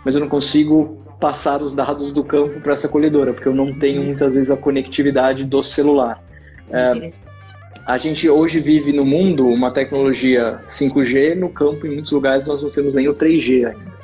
mas 0.05 0.15
eu 0.15 0.21
não 0.21 0.29
consigo 0.29 1.01
passar 1.21 1.63
os 1.63 1.75
dados 1.75 2.13
do 2.13 2.25
campo 2.25 2.61
para 2.61 2.73
essa 2.73 2.89
colhedora, 2.89 3.33
porque 3.33 3.47
eu 3.47 3.55
não 3.55 3.79
tenho 3.79 4.03
muitas 4.03 4.33
vezes 4.33 4.51
a 4.51 4.57
conectividade 4.57 5.45
do 5.45 5.63
celular. 5.63 6.23
É, 6.71 7.09
a 7.87 7.99
gente 7.99 8.29
hoje 8.29 8.61
vive 8.61 8.93
no 8.93 9.05
mundo 9.05 9.47
uma 9.47 9.71
tecnologia 9.71 10.61
5G, 10.67 11.35
no 11.37 11.51
campo, 11.51 11.87
em 11.87 11.95
muitos 11.95 12.11
lugares, 12.11 12.47
nós 12.47 12.63
não 12.63 12.71
temos 12.71 12.95
nem 12.95 13.09
o 13.09 13.15
3G 13.15 13.67
ainda. 13.67 14.01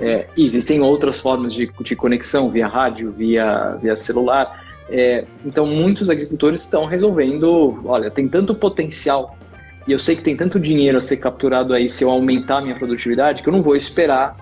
É, 0.00 0.26
existem 0.36 0.80
outras 0.80 1.20
formas 1.20 1.52
de, 1.52 1.70
de, 1.80 1.94
conexão, 1.94 2.50
via 2.50 2.66
rádio, 2.66 3.12
via, 3.12 3.78
via 3.80 3.94
celular. 3.94 4.64
É, 4.88 5.24
então, 5.44 5.66
muitos 5.66 6.10
agricultores 6.10 6.62
estão 6.62 6.86
resolvendo: 6.86 7.80
olha, 7.84 8.10
tem 8.10 8.26
tanto 8.26 8.54
potencial 8.54 9.36
e 9.86 9.92
eu 9.92 9.98
sei 9.98 10.16
que 10.16 10.22
tem 10.22 10.36
tanto 10.36 10.58
dinheiro 10.58 10.96
a 10.96 11.00
ser 11.00 11.18
capturado 11.18 11.74
aí 11.74 11.88
se 11.88 12.02
eu 12.02 12.10
aumentar 12.10 12.58
a 12.58 12.60
minha 12.62 12.74
produtividade 12.74 13.42
que 13.42 13.48
eu 13.48 13.52
não 13.52 13.62
vou 13.62 13.76
esperar 13.76 14.36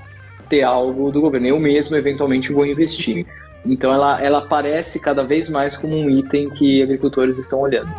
ter 0.52 0.62
algo 0.62 1.10
do 1.10 1.22
governo. 1.22 1.46
Eu 1.46 1.58
mesmo, 1.58 1.96
eventualmente, 1.96 2.52
vou 2.52 2.66
investir. 2.66 3.26
Então, 3.64 3.90
ela, 3.90 4.22
ela 4.22 4.38
aparece 4.40 5.00
cada 5.00 5.22
vez 5.22 5.48
mais 5.48 5.78
como 5.78 5.96
um 5.96 6.10
item 6.10 6.50
que 6.50 6.82
agricultores 6.82 7.38
estão 7.38 7.60
olhando 7.60 7.90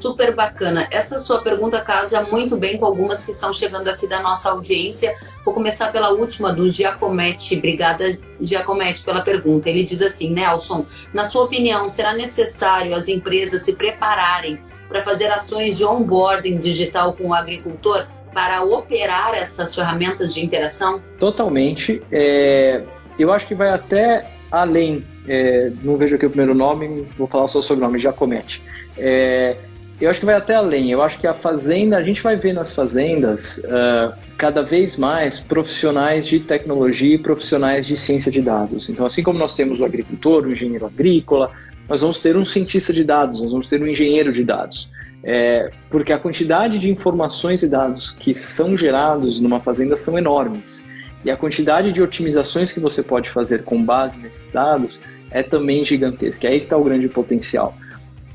super 0.00 0.34
bacana. 0.34 0.86
Essa 0.90 1.18
sua 1.18 1.40
pergunta 1.40 1.80
casa 1.80 2.20
muito 2.30 2.58
bem 2.58 2.76
com 2.76 2.84
algumas 2.84 3.24
que 3.24 3.30
estão 3.30 3.54
chegando 3.54 3.88
aqui 3.88 4.06
da 4.06 4.20
nossa 4.20 4.50
audiência. 4.50 5.16
Vou 5.42 5.54
começar 5.54 5.90
pela 5.90 6.10
última, 6.10 6.52
do 6.52 6.68
Giacometti. 6.68 7.56
Obrigada, 7.56 8.18
Giacometti, 8.38 9.02
pela 9.02 9.22
pergunta. 9.22 9.70
Ele 9.70 9.82
diz 9.82 10.02
assim, 10.02 10.28
Nelson, 10.28 10.84
na 11.10 11.24
sua 11.24 11.44
opinião, 11.44 11.88
será 11.88 12.12
necessário 12.12 12.94
as 12.94 13.08
empresas 13.08 13.62
se 13.62 13.72
prepararem 13.72 14.60
para 14.90 15.00
fazer 15.00 15.30
ações 15.30 15.78
de 15.78 15.86
onboarding 15.86 16.58
digital 16.58 17.14
com 17.14 17.28
o 17.28 17.34
agricultor 17.34 18.06
para 18.34 18.62
operar 18.62 19.34
estas 19.34 19.74
ferramentas 19.74 20.34
de 20.34 20.44
interação? 20.44 21.00
Totalmente. 21.18 22.02
É, 22.10 22.82
eu 23.18 23.32
acho 23.32 23.46
que 23.46 23.54
vai 23.54 23.70
até 23.70 24.30
além. 24.50 25.04
É, 25.26 25.70
não 25.82 25.96
vejo 25.96 26.16
aqui 26.16 26.26
o 26.26 26.30
primeiro 26.30 26.54
nome, 26.54 27.06
vou 27.16 27.26
falar 27.26 27.48
só 27.48 27.60
o 27.60 27.62
sobrenome, 27.62 27.98
Giacometti. 27.98 28.60
É, 28.98 29.56
eu 30.00 30.10
acho 30.10 30.20
que 30.20 30.26
vai 30.26 30.34
até 30.34 30.54
além. 30.54 30.90
Eu 30.90 31.00
acho 31.02 31.18
que 31.18 31.26
a 31.26 31.32
fazenda, 31.32 31.96
a 31.96 32.02
gente 32.02 32.22
vai 32.22 32.36
ver 32.36 32.52
nas 32.52 32.74
fazendas 32.74 33.58
uh, 33.58 34.12
cada 34.36 34.62
vez 34.62 34.96
mais 34.96 35.38
profissionais 35.38 36.26
de 36.26 36.40
tecnologia 36.40 37.14
e 37.14 37.18
profissionais 37.18 37.86
de 37.86 37.96
ciência 37.96 38.30
de 38.30 38.42
dados. 38.42 38.88
Então, 38.88 39.06
assim 39.06 39.22
como 39.22 39.38
nós 39.38 39.54
temos 39.54 39.80
o 39.80 39.84
agricultor, 39.84 40.44
o 40.44 40.52
engenheiro 40.52 40.84
agrícola, 40.84 41.52
nós 41.88 42.00
vamos 42.00 42.20
ter 42.20 42.36
um 42.36 42.44
cientista 42.44 42.92
de 42.92 43.04
dados, 43.04 43.40
nós 43.40 43.52
vamos 43.52 43.68
ter 43.68 43.80
um 43.80 43.86
engenheiro 43.86 44.32
de 44.32 44.42
dados. 44.42 44.88
É, 45.26 45.70
porque 45.88 46.12
a 46.12 46.18
quantidade 46.18 46.78
de 46.78 46.90
informações 46.90 47.62
e 47.62 47.68
dados 47.68 48.10
que 48.10 48.34
são 48.34 48.76
gerados 48.76 49.40
numa 49.40 49.60
fazenda 49.60 49.96
são 49.96 50.18
enormes. 50.18 50.84
E 51.24 51.30
a 51.30 51.36
quantidade 51.36 51.92
de 51.92 52.02
otimizações 52.02 52.72
que 52.72 52.78
você 52.78 53.02
pode 53.02 53.30
fazer 53.30 53.64
com 53.64 53.82
base 53.82 54.18
nesses 54.18 54.50
dados 54.50 55.00
é 55.30 55.42
também 55.42 55.82
gigantesca. 55.84 56.46
É 56.46 56.50
aí 56.50 56.58
que 56.58 56.66
está 56.66 56.76
o 56.76 56.84
grande 56.84 57.08
potencial 57.08 57.74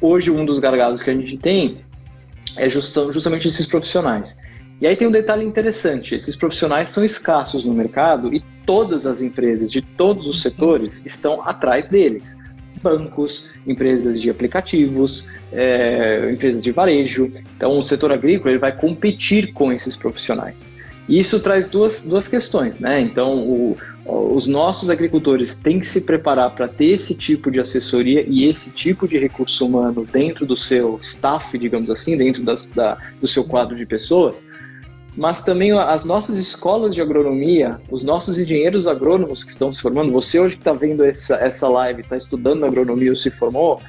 hoje 0.01 0.31
um 0.31 0.45
dos 0.45 0.59
gargalos 0.59 1.01
que 1.01 1.09
a 1.09 1.13
gente 1.13 1.37
tem 1.37 1.79
é 2.55 2.67
justamente 2.69 3.47
esses 3.47 3.65
profissionais. 3.65 4.37
E 4.81 4.87
aí 4.87 4.95
tem 4.95 5.07
um 5.07 5.11
detalhe 5.11 5.45
interessante: 5.45 6.15
esses 6.15 6.35
profissionais 6.35 6.89
são 6.89 7.03
escassos 7.03 7.65
no 7.65 7.73
mercado 7.73 8.33
e 8.33 8.41
todas 8.65 9.05
as 9.05 9.21
empresas 9.21 9.71
de 9.71 9.81
todos 9.81 10.27
os 10.27 10.41
setores 10.41 11.01
estão 11.05 11.41
atrás 11.47 11.87
deles. 11.87 12.37
Bancos, 12.81 13.49
empresas 13.65 14.21
de 14.21 14.29
aplicativos, 14.29 15.27
é, 15.51 16.31
empresas 16.31 16.63
de 16.63 16.71
varejo. 16.71 17.31
Então, 17.55 17.77
o 17.77 17.83
setor 17.83 18.11
agrícola 18.11 18.51
ele 18.51 18.59
vai 18.59 18.75
competir 18.75 19.53
com 19.53 19.71
esses 19.71 19.95
profissionais. 19.95 20.69
E 21.07 21.17
isso 21.17 21.39
traz 21.39 21.67
duas, 21.67 22.03
duas 22.03 22.27
questões, 22.27 22.77
né? 22.77 23.01
Então, 23.01 23.39
o, 23.39 23.77
os 24.05 24.45
nossos 24.45 24.91
agricultores 24.91 25.59
têm 25.59 25.79
que 25.79 25.85
se 25.85 26.01
preparar 26.01 26.51
para 26.51 26.67
ter 26.67 26.91
esse 26.91 27.15
tipo 27.15 27.49
de 27.49 27.59
assessoria 27.59 28.23
e 28.27 28.45
esse 28.45 28.71
tipo 28.71 29.07
de 29.07 29.17
recurso 29.17 29.65
humano 29.65 30.05
dentro 30.11 30.45
do 30.45 30.55
seu 30.55 30.99
staff, 31.01 31.57
digamos 31.57 31.89
assim, 31.89 32.15
dentro 32.15 32.43
das, 32.43 32.67
da, 32.67 32.97
do 33.19 33.27
seu 33.27 33.43
quadro 33.43 33.75
de 33.75 33.87
pessoas, 33.87 34.43
mas 35.19 35.43
também 35.43 35.73
as 35.73 36.05
nossas 36.05 36.37
escolas 36.37 36.95
de 36.95 37.01
agronomia, 37.01 37.77
os 37.91 38.03
nossos 38.03 38.39
engenheiros 38.39 38.87
agrônomos 38.87 39.43
que 39.43 39.51
estão 39.51 39.73
se 39.73 39.81
formando, 39.81 40.13
você 40.13 40.39
hoje 40.39 40.55
que 40.55 40.61
está 40.61 40.71
vendo 40.71 41.03
essa, 41.03 41.35
essa 41.35 41.67
live, 41.67 42.03
está 42.03 42.15
estudando 42.15 42.65
agronomia 42.65 43.09
ou 43.09 43.15
se 43.17 43.29
formou, 43.29 43.81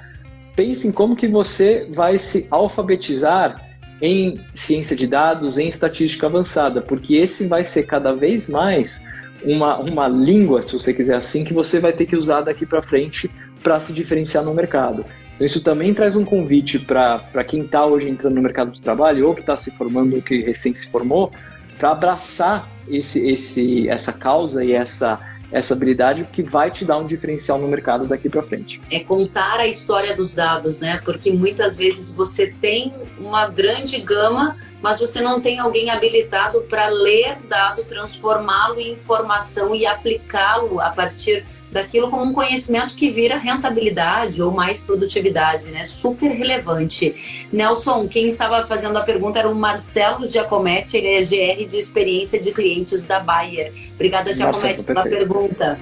pense 0.56 0.88
em 0.88 0.90
como 0.90 1.14
que 1.14 1.28
você 1.28 1.88
vai 1.94 2.18
se 2.18 2.48
alfabetizar 2.50 3.64
em 4.02 4.40
ciência 4.54 4.96
de 4.96 5.06
dados, 5.06 5.56
em 5.56 5.68
estatística 5.68 6.26
avançada, 6.26 6.82
porque 6.82 7.14
esse 7.14 7.46
vai 7.46 7.62
ser 7.62 7.84
cada 7.84 8.12
vez 8.12 8.48
mais 8.48 9.08
uma, 9.44 9.78
uma 9.78 10.08
língua, 10.08 10.60
se 10.60 10.72
você 10.72 10.92
quiser 10.92 11.14
assim, 11.14 11.44
que 11.44 11.54
você 11.54 11.78
vai 11.78 11.92
ter 11.92 12.06
que 12.06 12.16
usar 12.16 12.40
daqui 12.40 12.66
para 12.66 12.82
frente 12.82 13.30
para 13.62 13.78
se 13.78 13.92
diferenciar 13.92 14.42
no 14.42 14.52
mercado. 14.52 15.04
Isso 15.40 15.62
também 15.62 15.94
traz 15.94 16.14
um 16.14 16.24
convite 16.24 16.78
para 16.78 17.44
quem 17.46 17.62
está 17.62 17.86
hoje 17.86 18.08
entrando 18.08 18.34
no 18.34 18.42
mercado 18.42 18.70
de 18.70 18.80
trabalho 18.80 19.26
ou 19.26 19.34
que 19.34 19.40
está 19.40 19.56
se 19.56 19.70
formando 19.70 20.16
ou 20.16 20.22
que 20.22 20.42
recém 20.42 20.74
se 20.74 20.90
formou, 20.90 21.32
para 21.78 21.92
abraçar 21.92 22.68
esse, 22.86 23.26
esse, 23.30 23.88
essa 23.88 24.12
causa 24.12 24.62
e 24.62 24.72
essa 24.72 25.18
essa 25.52 25.74
habilidade 25.74 26.24
que 26.32 26.42
vai 26.42 26.70
te 26.70 26.84
dar 26.84 26.98
um 26.98 27.06
diferencial 27.06 27.58
no 27.58 27.66
mercado 27.66 28.06
daqui 28.06 28.28
para 28.28 28.42
frente. 28.42 28.80
É 28.90 29.00
contar 29.00 29.58
a 29.58 29.66
história 29.66 30.16
dos 30.16 30.34
dados, 30.34 30.80
né? 30.80 31.00
Porque 31.04 31.32
muitas 31.32 31.76
vezes 31.76 32.10
você 32.10 32.54
tem 32.60 32.94
uma 33.18 33.48
grande 33.48 34.00
gama, 34.00 34.56
mas 34.80 35.00
você 35.00 35.20
não 35.20 35.40
tem 35.40 35.58
alguém 35.58 35.90
habilitado 35.90 36.60
para 36.62 36.86
ler 36.88 37.38
dado, 37.48 37.84
transformá-lo 37.84 38.78
em 38.80 38.92
informação 38.92 39.74
e 39.74 39.84
aplicá-lo 39.84 40.80
a 40.80 40.90
partir 40.90 41.44
daquilo 41.70 42.10
como 42.10 42.24
um 42.24 42.32
conhecimento 42.32 42.94
que 42.94 43.10
vira 43.10 43.36
rentabilidade 43.36 44.42
ou 44.42 44.50
mais 44.50 44.80
produtividade, 44.82 45.66
né? 45.66 45.84
Super 45.84 46.28
relevante. 46.28 47.48
Nelson, 47.52 48.08
quem 48.08 48.26
estava 48.26 48.66
fazendo 48.66 48.96
a 48.96 49.02
pergunta 49.02 49.38
era 49.38 49.48
o 49.48 49.54
Marcelo 49.54 50.26
Giacometti, 50.26 50.96
ele 50.96 51.08
é 51.08 51.20
GR 51.20 51.68
de 51.68 51.76
experiência 51.76 52.40
de 52.40 52.52
clientes 52.52 53.04
da 53.04 53.20
Bayer. 53.20 53.72
Obrigada, 53.94 54.34
Giacometti, 54.34 54.82
pela 54.82 55.02
pergunta 55.02 55.78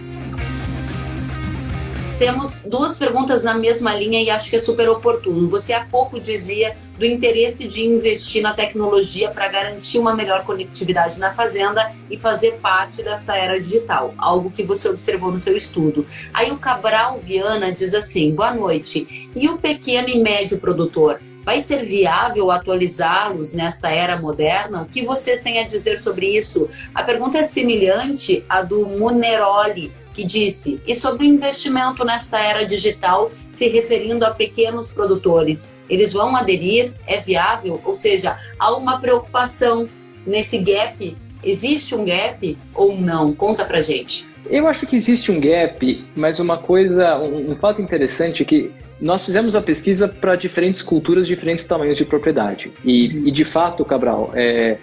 temos 2.19 2.65
duas 2.65 2.99
perguntas 2.99 3.45
na 3.45 3.55
mesma 3.55 3.95
linha 3.95 4.21
e 4.21 4.29
acho 4.29 4.51
que 4.51 4.57
é 4.57 4.59
super 4.59 4.89
oportuno. 4.89 5.49
Você 5.49 5.73
há 5.73 5.85
pouco 5.85 6.19
dizia 6.19 6.77
do 6.99 7.07
interesse 7.07 7.69
de 7.69 7.87
investir 7.87 8.43
na 8.43 8.53
tecnologia 8.53 9.31
para 9.31 9.47
garantir 9.47 10.01
uma 10.01 10.15
melhor 10.15 10.43
conectividade 10.45 11.21
na 11.21 11.31
fazenda 11.31 11.93
e 12.11 12.17
fazer 12.17 12.55
parte 12.55 13.05
desta 13.05 13.37
era 13.37 13.61
digital, 13.61 14.15
algo 14.19 14.51
que 14.51 14.65
você 14.65 14.89
observou 14.89 15.31
no 15.31 15.39
seu 15.39 15.57
estudo. 15.57 16.05
Aí 16.35 16.51
o 16.51 16.59
Cabral 16.59 17.19
Viana 17.19 17.73
diz 17.73 17.95
assim: 17.95 18.35
boa 18.35 18.53
noite. 18.53 19.31
E 19.37 19.49
o 19.49 19.57
pequeno 19.57 20.09
e 20.09 20.19
médio 20.19 20.59
produtor? 20.59 21.21
Vai 21.45 21.61
ser 21.61 21.87
viável 21.87 22.51
atualizá-los 22.51 23.55
nesta 23.55 23.89
era 23.89 24.19
moderna? 24.21 24.83
O 24.83 24.87
que 24.87 25.07
vocês 25.07 25.41
têm 25.41 25.61
a 25.61 25.67
dizer 25.67 25.99
sobre 25.99 26.27
isso? 26.37 26.69
A 26.95 27.03
pergunta 27.03 27.39
é 27.39 27.43
semelhante 27.43 28.45
à 28.49 28.61
do 28.61 28.85
Muneroli, 28.85 29.91
que 30.19 30.25
disse: 30.25 30.81
e 30.85 30.97
sobre 30.97 31.25
o 31.25 31.29
investimento 31.29 32.05
nesta 32.05 32.41
era 32.41 32.67
digital, 32.67 33.31
se 33.53 33.69
referindo 33.69 34.25
a 34.25 34.33
pequenos 34.33 34.91
produtores, 34.91 35.73
eles 35.89 36.13
vão 36.13 36.35
aderir? 36.35 36.93
É 37.07 37.21
viável? 37.21 37.81
Ou 37.85 37.95
seja, 37.95 38.37
há 38.59 38.75
uma 38.75 39.01
preocupação 39.01 39.89
nesse 40.27 40.59
gap? 40.59 41.17
Existe 41.45 41.95
um 41.95 42.05
gap 42.05 42.59
ou 42.75 43.01
não? 43.01 43.33
Conta 43.33 43.65
pra 43.65 43.81
gente. 43.81 44.27
Eu 44.51 44.67
acho 44.67 44.87
que 44.89 44.97
existe 44.97 45.31
um 45.31 45.39
gap, 45.39 46.05
mas 46.17 46.41
uma 46.41 46.59
coisa, 46.59 47.17
um, 47.19 47.53
um 47.53 47.57
fato 47.57 47.81
interessante 47.81 48.43
é 48.43 48.47
que 48.47 48.73
nós 49.01 49.25
fizemos 49.25 49.55
a 49.55 49.63
pesquisa 49.63 50.09
para 50.09 50.35
diferentes 50.35 50.83
culturas, 50.83 51.29
diferentes 51.29 51.65
tamanhos 51.65 51.97
de 51.97 52.05
propriedade. 52.05 52.73
E, 52.85 53.29
e 53.29 53.31
de 53.31 53.45
fato, 53.45 53.85
Cabral, 53.85 54.33
é, 54.35 54.79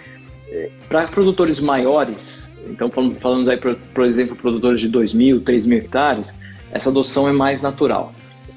é, 0.50 0.70
para 0.88 1.08
produtores 1.10 1.60
maiores, 1.60 2.55
então, 2.70 2.90
falando 3.20 3.50
aí, 3.50 3.58
por, 3.58 3.76
por 3.94 4.06
exemplo, 4.06 4.36
produtores 4.36 4.82
de 4.82 4.88
2 4.88 5.14
mil, 5.14 5.42
3 5.42 5.66
mil 5.66 5.78
hectares, 5.78 6.36
essa 6.72 6.90
adoção 6.90 7.28
é 7.28 7.32
mais 7.32 7.62
natural. 7.62 8.14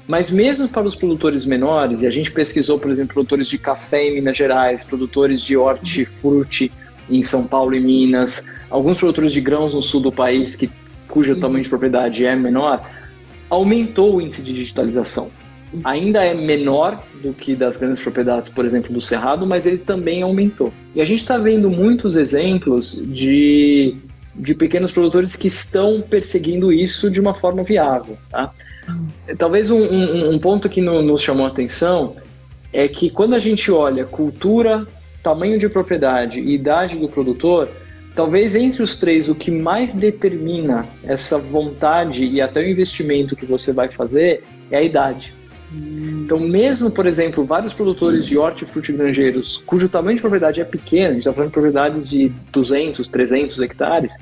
Mas 0.07 0.31
mesmo 0.31 0.67
para 0.67 0.87
os 0.87 0.95
produtores 0.95 1.45
menores, 1.45 2.01
e 2.01 2.07
a 2.07 2.11
gente 2.11 2.31
pesquisou, 2.31 2.79
por 2.79 2.89
exemplo, 2.89 3.13
produtores 3.13 3.47
de 3.47 3.59
café 3.59 4.07
em 4.07 4.15
Minas 4.15 4.35
Gerais, 4.35 4.83
produtores 4.83 5.41
de 5.41 5.55
hortifruti 5.55 6.71
em 7.09 7.21
São 7.21 7.45
Paulo 7.45 7.75
e 7.75 7.79
Minas, 7.79 8.49
alguns 8.69 8.97
produtores 8.97 9.31
de 9.31 9.41
grãos 9.41 9.73
no 9.73 9.81
sul 9.81 10.01
do 10.01 10.11
país, 10.11 10.55
que, 10.55 10.69
cujo 11.07 11.33
uhum. 11.33 11.39
tamanho 11.39 11.63
de 11.63 11.69
propriedade 11.69 12.25
é 12.25 12.35
menor, 12.35 12.89
aumentou 13.49 14.15
o 14.15 14.21
índice 14.21 14.41
de 14.41 14.53
digitalização. 14.53 15.29
Ainda 15.83 16.23
é 16.23 16.33
menor 16.33 17.03
do 17.21 17.33
que 17.33 17.55
das 17.55 17.77
grandes 17.77 18.01
propriedades, 18.01 18.49
por 18.49 18.65
exemplo, 18.65 18.91
do 18.91 18.99
Cerrado, 18.99 19.45
mas 19.45 19.65
ele 19.65 19.77
também 19.77 20.21
aumentou. 20.21 20.73
E 20.95 21.01
a 21.01 21.05
gente 21.05 21.19
está 21.19 21.37
vendo 21.37 21.69
muitos 21.69 22.15
exemplos 22.15 22.99
de, 23.07 23.95
de 24.35 24.55
pequenos 24.55 24.91
produtores 24.91 25.35
que 25.35 25.47
estão 25.47 26.01
perseguindo 26.01 26.73
isso 26.73 27.09
de 27.11 27.19
uma 27.21 27.35
forma 27.35 27.63
viável. 27.63 28.17
Tá? 28.31 28.51
Talvez 29.37 29.69
um, 29.69 29.83
um, 29.83 30.33
um 30.33 30.39
ponto 30.39 30.67
que 30.67 30.81
no, 30.81 31.01
nos 31.01 31.21
chamou 31.21 31.45
a 31.45 31.49
atenção 31.49 32.15
é 32.73 32.87
que 32.87 33.09
quando 33.09 33.35
a 33.35 33.39
gente 33.39 33.71
olha 33.71 34.05
cultura, 34.05 34.87
tamanho 35.21 35.59
de 35.59 35.69
propriedade 35.69 36.39
e 36.39 36.53
idade 36.53 36.97
do 36.97 37.07
produtor, 37.07 37.69
talvez 38.15 38.55
entre 38.55 38.81
os 38.81 38.97
três 38.97 39.27
o 39.27 39.35
que 39.35 39.51
mais 39.51 39.93
determina 39.93 40.87
essa 41.03 41.37
vontade 41.37 42.25
e 42.25 42.41
até 42.41 42.59
o 42.61 42.67
investimento 42.67 43.35
que 43.35 43.45
você 43.45 43.71
vai 43.71 43.89
fazer 43.89 44.43
é 44.71 44.77
a 44.77 44.83
idade. 44.83 45.33
Então, 45.71 46.39
mesmo, 46.39 46.89
por 46.89 47.05
exemplo, 47.05 47.45
vários 47.45 47.73
produtores 47.73 48.25
de 48.25 48.37
hortifruti 48.37 48.91
granjeiros 48.91 49.61
cujo 49.65 49.87
tamanho 49.87 50.15
de 50.15 50.21
propriedade 50.21 50.59
é 50.59 50.65
pequeno, 50.65 51.09
a 51.09 51.11
gente 51.11 51.19
está 51.19 51.33
falando 51.33 51.49
de 51.49 51.53
propriedades 51.53 52.09
de 52.09 52.29
200, 52.51 53.07
300 53.07 53.59
hectares, 53.61 54.13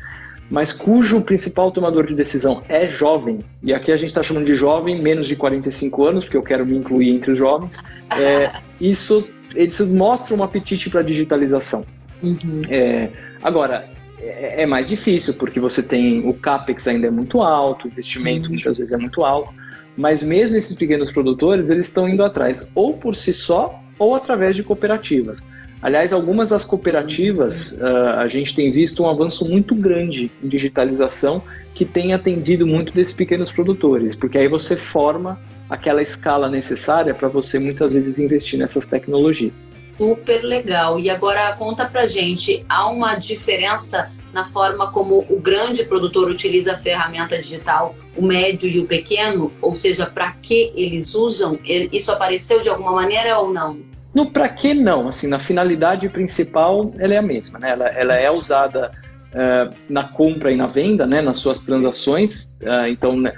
mas 0.50 0.72
cujo 0.72 1.22
principal 1.22 1.72
tomador 1.72 2.06
de 2.06 2.16
decisão 2.16 2.64
é 2.68 2.88
jovem, 2.88 3.40
e 3.64 3.74
aqui 3.74 3.92
a 3.92 3.98
gente 3.98 4.10
está 4.10 4.24
chamando 4.24 4.46
de 4.46 4.56
jovem 4.56 5.02
menos 5.02 5.28
de 5.28 5.36
45 5.36 6.06
anos, 6.06 6.24
porque 6.24 6.38
eu 6.38 6.44
quero 6.44 6.66
me 6.66 6.78
incluir 6.78 7.12
entre 7.12 7.32
os 7.32 7.38
jovens, 7.38 7.78
é, 8.18 8.52
isso, 8.80 9.28
eles 9.56 9.80
mostram 9.92 10.38
um 10.38 10.44
apetite 10.44 10.90
para 10.90 11.00
a 11.00 11.04
digitalização. 11.04 11.86
Uhum. 12.22 12.62
É, 12.70 13.10
agora, 13.42 13.90
é, 14.20 14.64
é, 14.64 14.66
mais 14.66 14.88
difícil, 14.88 15.34
porque 15.34 15.60
você 15.60 15.84
tem 15.84 16.28
o 16.28 16.34
CAPEX 16.34 16.88
ainda 16.88 17.08
é 17.08 17.12
muito 17.12 17.42
alto, 17.42 17.86
o 17.86 17.88
investimento 17.88 18.48
uhum. 18.48 18.54
muitas 18.54 18.78
vezes 18.78 18.92
é 18.92 18.98
muito 18.98 19.24
alto, 19.24 19.54
mas 19.98 20.22
mesmo 20.22 20.56
esses 20.56 20.76
pequenos 20.76 21.12
produtores, 21.12 21.70
eles 21.70 21.88
estão 21.88 22.08
indo 22.08 22.24
atrás, 22.24 22.70
ou 22.76 22.94
por 22.94 23.16
si 23.16 23.34
só, 23.34 23.82
ou 23.98 24.16
através 24.16 24.56
de 24.56 24.64
cooperativas. 24.64 25.42
Aliás, 25.82 26.12
algumas 26.12 26.50
das 26.50 26.64
cooperativas, 26.64 27.74
uh, 27.74 28.20
a 28.20 28.28
gente 28.28 28.56
tem 28.56 28.72
visto 28.72 29.04
um 29.04 29.10
avanço 29.10 29.46
muito 29.46 29.76
grande 29.76 30.32
em 30.44 30.48
digitalização 30.48 31.42
que 31.74 31.86
tem 31.86 32.14
atendido 32.14 32.66
muito 32.66 32.94
desses 32.94 33.14
pequenos 33.14 33.52
produtores, 33.52 34.16
porque 34.16 34.38
aí 34.38 34.48
você 34.48 34.76
forma 34.76 35.40
aquela 35.70 36.02
escala 36.02 36.50
necessária 36.50 37.14
para 37.14 37.28
você 37.28 37.60
muitas 37.60 37.92
vezes 37.92 38.18
investir 38.18 38.58
nessas 38.58 38.88
tecnologias. 38.88 39.70
Super 39.98 40.44
legal. 40.44 41.00
E 41.00 41.10
agora 41.10 41.54
conta 41.54 41.86
pra 41.86 42.08
gente, 42.08 42.66
há 42.70 42.90
uma 42.90 43.16
diferença 43.16 44.12
na 44.34 44.46
forma 44.46 44.92
como 44.92 45.26
o 45.30 45.40
grande 45.40 45.84
produtor 45.84 46.30
utiliza 46.30 46.74
a 46.74 46.78
ferramenta 46.78 47.38
digital, 47.38 47.96
o 48.18 48.26
médio 48.26 48.68
e 48.68 48.80
o 48.80 48.88
pequeno? 48.88 49.52
Ou 49.62 49.76
seja, 49.76 50.06
para 50.06 50.32
que 50.32 50.72
eles 50.76 51.16
usam? 51.16 51.58
Isso 51.64 52.12
apareceu 52.12 52.62
de 52.62 52.70
alguma 52.70 52.92
maneira 52.92 53.40
ou 53.40 53.54
não? 53.54 53.78
No 54.14 54.32
para 54.32 54.50
que 54.50 54.74
não, 54.74 55.08
assim, 55.08 55.28
na 55.28 55.38
finalidade 55.38 56.10
principal 56.10 56.92
ela 56.98 57.14
é 57.14 57.18
a 57.18 57.22
mesma, 57.22 57.60
né? 57.60 57.72
Ela, 57.72 57.88
ela 57.90 58.16
é 58.16 58.32
usada 58.32 58.92
uh, 59.32 59.74
na 59.88 60.06
compra 60.06 60.52
e 60.52 60.56
na 60.56 60.66
venda, 60.66 61.06
né? 61.06 61.22
Nas 61.22 61.38
suas 61.38 61.62
transações, 61.62 62.56
uh, 62.64 62.88
então, 62.88 63.16
uh, 63.20 63.32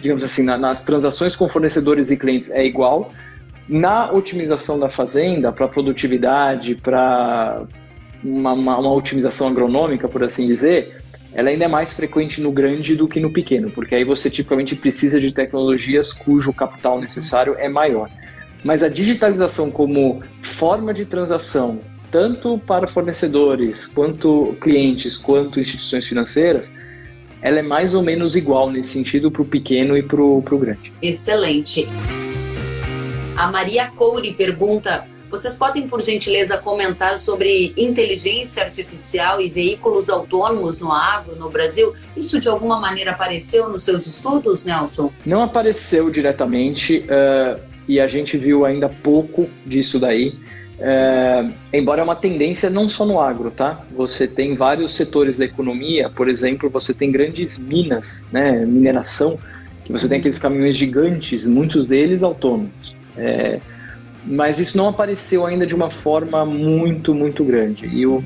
digamos 0.00 0.24
assim, 0.24 0.42
na, 0.42 0.58
nas 0.58 0.82
transações 0.82 1.36
com 1.36 1.48
fornecedores 1.48 2.10
e 2.10 2.16
clientes 2.16 2.50
é 2.50 2.64
igual. 2.64 3.12
Na 3.68 4.10
otimização 4.10 4.78
da 4.78 4.90
fazenda, 4.90 5.52
para 5.52 5.68
produtividade, 5.68 6.74
para 6.74 7.62
uma, 8.24 8.54
uma, 8.54 8.78
uma 8.78 8.92
otimização 8.92 9.48
agronômica, 9.48 10.08
por 10.08 10.24
assim 10.24 10.46
dizer, 10.46 11.02
ela 11.38 11.50
ainda 11.50 11.66
é 11.66 11.68
mais 11.68 11.92
frequente 11.92 12.40
no 12.40 12.50
grande 12.50 12.96
do 12.96 13.06
que 13.06 13.20
no 13.20 13.32
pequeno, 13.32 13.70
porque 13.70 13.94
aí 13.94 14.02
você 14.02 14.28
tipicamente 14.28 14.74
precisa 14.74 15.20
de 15.20 15.30
tecnologias 15.30 16.12
cujo 16.12 16.52
capital 16.52 17.00
necessário 17.00 17.54
é 17.60 17.68
maior. 17.68 18.10
Mas 18.64 18.82
a 18.82 18.88
digitalização 18.88 19.70
como 19.70 20.20
forma 20.42 20.92
de 20.92 21.04
transação, 21.04 21.78
tanto 22.10 22.58
para 22.66 22.88
fornecedores, 22.88 23.86
quanto 23.86 24.56
clientes, 24.60 25.16
quanto 25.16 25.60
instituições 25.60 26.08
financeiras, 26.08 26.72
ela 27.40 27.60
é 27.60 27.62
mais 27.62 27.94
ou 27.94 28.02
menos 28.02 28.34
igual 28.34 28.68
nesse 28.68 28.94
sentido 28.94 29.30
para 29.30 29.42
o 29.42 29.44
pequeno 29.44 29.96
e 29.96 30.02
para 30.02 30.20
o 30.20 30.42
grande. 30.42 30.92
Excelente. 31.00 31.86
A 33.36 33.48
Maria 33.48 33.92
Couri 33.92 34.34
pergunta: 34.34 35.06
vocês 35.30 35.56
podem, 35.56 35.86
por 35.86 36.00
gentileza, 36.00 36.58
comentar 36.58 37.18
sobre 37.18 37.72
inteligência 37.76 38.62
artificial 38.62 39.40
e 39.40 39.48
veículos 39.48 40.08
autônomos 40.08 40.78
no 40.78 40.92
agro 40.92 41.36
no 41.36 41.50
Brasil? 41.50 41.94
Isso 42.16 42.40
de 42.40 42.48
alguma 42.48 42.80
maneira 42.80 43.12
apareceu 43.12 43.68
nos 43.68 43.84
seus 43.84 44.06
estudos, 44.06 44.64
Nelson? 44.64 45.12
Não 45.24 45.42
apareceu 45.42 46.10
diretamente. 46.10 47.04
Uh 47.08 47.68
e 47.88 47.98
a 47.98 48.06
gente 48.06 48.36
viu 48.36 48.66
ainda 48.66 48.88
pouco 48.88 49.48
disso 49.64 49.98
daí. 49.98 50.34
É, 50.78 51.48
embora 51.72 52.02
é 52.02 52.04
uma 52.04 52.14
tendência 52.14 52.70
não 52.70 52.88
só 52.88 53.04
no 53.04 53.18
agro, 53.18 53.50
tá? 53.50 53.84
Você 53.96 54.28
tem 54.28 54.54
vários 54.54 54.94
setores 54.94 55.38
da 55.38 55.44
economia, 55.44 56.08
por 56.10 56.28
exemplo, 56.28 56.70
você 56.70 56.94
tem 56.94 57.10
grandes 57.10 57.58
minas, 57.58 58.28
né, 58.30 58.64
mineração, 58.64 59.38
que 59.84 59.90
você 59.90 60.06
tem 60.06 60.18
aqueles 60.18 60.38
caminhões 60.38 60.76
gigantes, 60.76 61.44
muitos 61.46 61.86
deles 61.86 62.22
autônomos. 62.22 62.94
É, 63.16 63.58
mas 64.24 64.58
isso 64.58 64.76
não 64.76 64.88
apareceu 64.88 65.46
ainda 65.46 65.66
de 65.66 65.74
uma 65.74 65.90
forma 65.90 66.44
muito, 66.44 67.14
muito 67.14 67.44
grande. 67.44 67.86
E 67.86 68.06
o, 68.06 68.22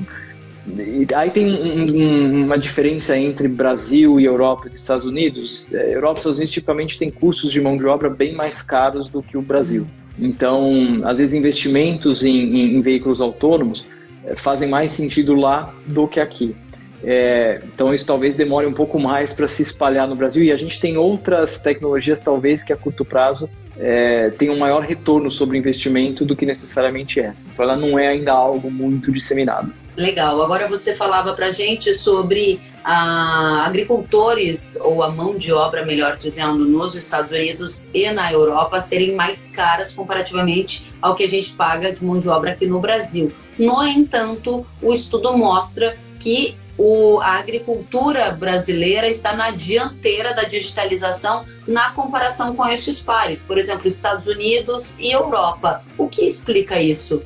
Aí 1.13 1.29
tem 1.29 1.45
um, 1.45 2.45
uma 2.45 2.57
diferença 2.57 3.17
entre 3.17 3.49
Brasil 3.49 4.17
e 4.19 4.25
Europa 4.25 4.67
e 4.67 4.75
Estados 4.75 5.05
Unidos. 5.05 5.73
É, 5.73 5.93
Europa 5.93 6.17
e 6.17 6.19
Estados 6.19 6.37
Unidos 6.37 6.53
tipicamente 6.53 6.97
têm 6.97 7.11
custos 7.11 7.51
de 7.51 7.59
mão 7.59 7.75
de 7.75 7.85
obra 7.85 8.09
bem 8.09 8.33
mais 8.33 8.61
caros 8.61 9.09
do 9.09 9.21
que 9.21 9.37
o 9.37 9.41
Brasil. 9.41 9.85
Então, 10.17 11.01
às 11.03 11.19
vezes, 11.19 11.35
investimentos 11.35 12.23
em, 12.23 12.37
em, 12.37 12.75
em 12.77 12.81
veículos 12.81 13.19
autônomos 13.19 13.85
é, 14.25 14.35
fazem 14.37 14.69
mais 14.69 14.91
sentido 14.91 15.35
lá 15.35 15.73
do 15.85 16.07
que 16.07 16.19
aqui. 16.19 16.55
É, 17.03 17.61
então, 17.65 17.93
isso 17.93 18.05
talvez 18.05 18.35
demore 18.35 18.65
um 18.65 18.73
pouco 18.73 18.97
mais 18.97 19.33
para 19.33 19.47
se 19.47 19.61
espalhar 19.61 20.07
no 20.07 20.15
Brasil. 20.15 20.43
E 20.43 20.51
a 20.51 20.55
gente 20.55 20.79
tem 20.79 20.97
outras 20.97 21.59
tecnologias, 21.59 22.21
talvez, 22.21 22.63
que 22.63 22.71
a 22.71 22.77
curto 22.77 23.03
prazo 23.03 23.49
é, 23.77 24.29
tenham 24.31 24.55
um 24.55 24.59
maior 24.59 24.81
retorno 24.81 25.29
sobre 25.29 25.57
investimento 25.57 26.23
do 26.23 26.35
que 26.35 26.45
necessariamente 26.45 27.19
essa. 27.19 27.47
Então, 27.51 27.65
ela 27.65 27.75
não 27.75 27.99
é 27.99 28.07
ainda 28.07 28.31
algo 28.31 28.71
muito 28.71 29.11
disseminado. 29.11 29.73
Legal. 29.95 30.41
Agora 30.41 30.67
você 30.67 30.95
falava 30.95 31.33
para 31.33 31.51
gente 31.51 31.93
sobre 31.93 32.59
ah, 32.83 33.63
agricultores 33.65 34.77
ou 34.81 35.03
a 35.03 35.11
mão 35.11 35.37
de 35.37 35.51
obra, 35.51 35.85
melhor 35.85 36.17
dizendo, 36.17 36.65
nos 36.65 36.95
Estados 36.95 37.31
Unidos 37.31 37.87
e 37.93 38.09
na 38.11 38.31
Europa 38.33 38.81
serem 38.81 39.13
mais 39.13 39.51
caras 39.51 39.93
comparativamente 39.93 40.91
ao 40.99 41.15
que 41.15 41.23
a 41.23 41.27
gente 41.27 41.53
paga 41.53 41.93
de 41.93 42.03
mão 42.03 42.17
de 42.17 42.27
obra 42.27 42.51
aqui 42.51 42.65
no 42.65 42.79
Brasil. 42.79 43.31
No 43.57 43.85
entanto, 43.85 44.65
o 44.81 44.91
estudo 44.91 45.37
mostra 45.37 45.95
que 46.19 46.57
o, 46.77 47.19
a 47.19 47.37
agricultura 47.37 48.31
brasileira 48.31 49.07
está 49.07 49.35
na 49.35 49.51
dianteira 49.51 50.33
da 50.33 50.43
digitalização 50.43 51.45
na 51.67 51.91
comparação 51.91 52.55
com 52.55 52.67
estes 52.67 53.01
pares, 53.01 53.43
por 53.43 53.57
exemplo, 53.57 53.87
Estados 53.87 54.27
Unidos 54.27 54.95
e 54.99 55.11
Europa. 55.11 55.83
O 55.97 56.07
que 56.07 56.25
explica 56.25 56.81
isso? 56.81 57.21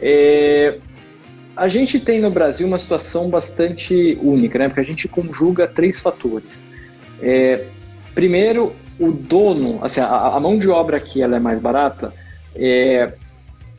É, 0.00 0.78
a 1.56 1.68
gente 1.68 1.98
tem 1.98 2.20
no 2.20 2.30
Brasil 2.30 2.66
uma 2.66 2.78
situação 2.78 3.30
bastante 3.30 4.18
única, 4.20 4.58
né? 4.58 4.68
Porque 4.68 4.80
a 4.80 4.84
gente 4.84 5.08
conjuga 5.08 5.66
três 5.66 6.00
fatores. 6.00 6.60
É, 7.22 7.64
primeiro, 8.14 8.74
o 8.98 9.10
dono, 9.10 9.78
assim, 9.82 10.00
a, 10.00 10.06
a, 10.06 10.40
mão 10.40 10.58
de 10.58 10.68
obra 10.68 10.98
aqui 10.98 11.22
ela 11.22 11.36
é 11.36 11.40
mais 11.40 11.58
barata, 11.58 12.12
é, 12.54 13.12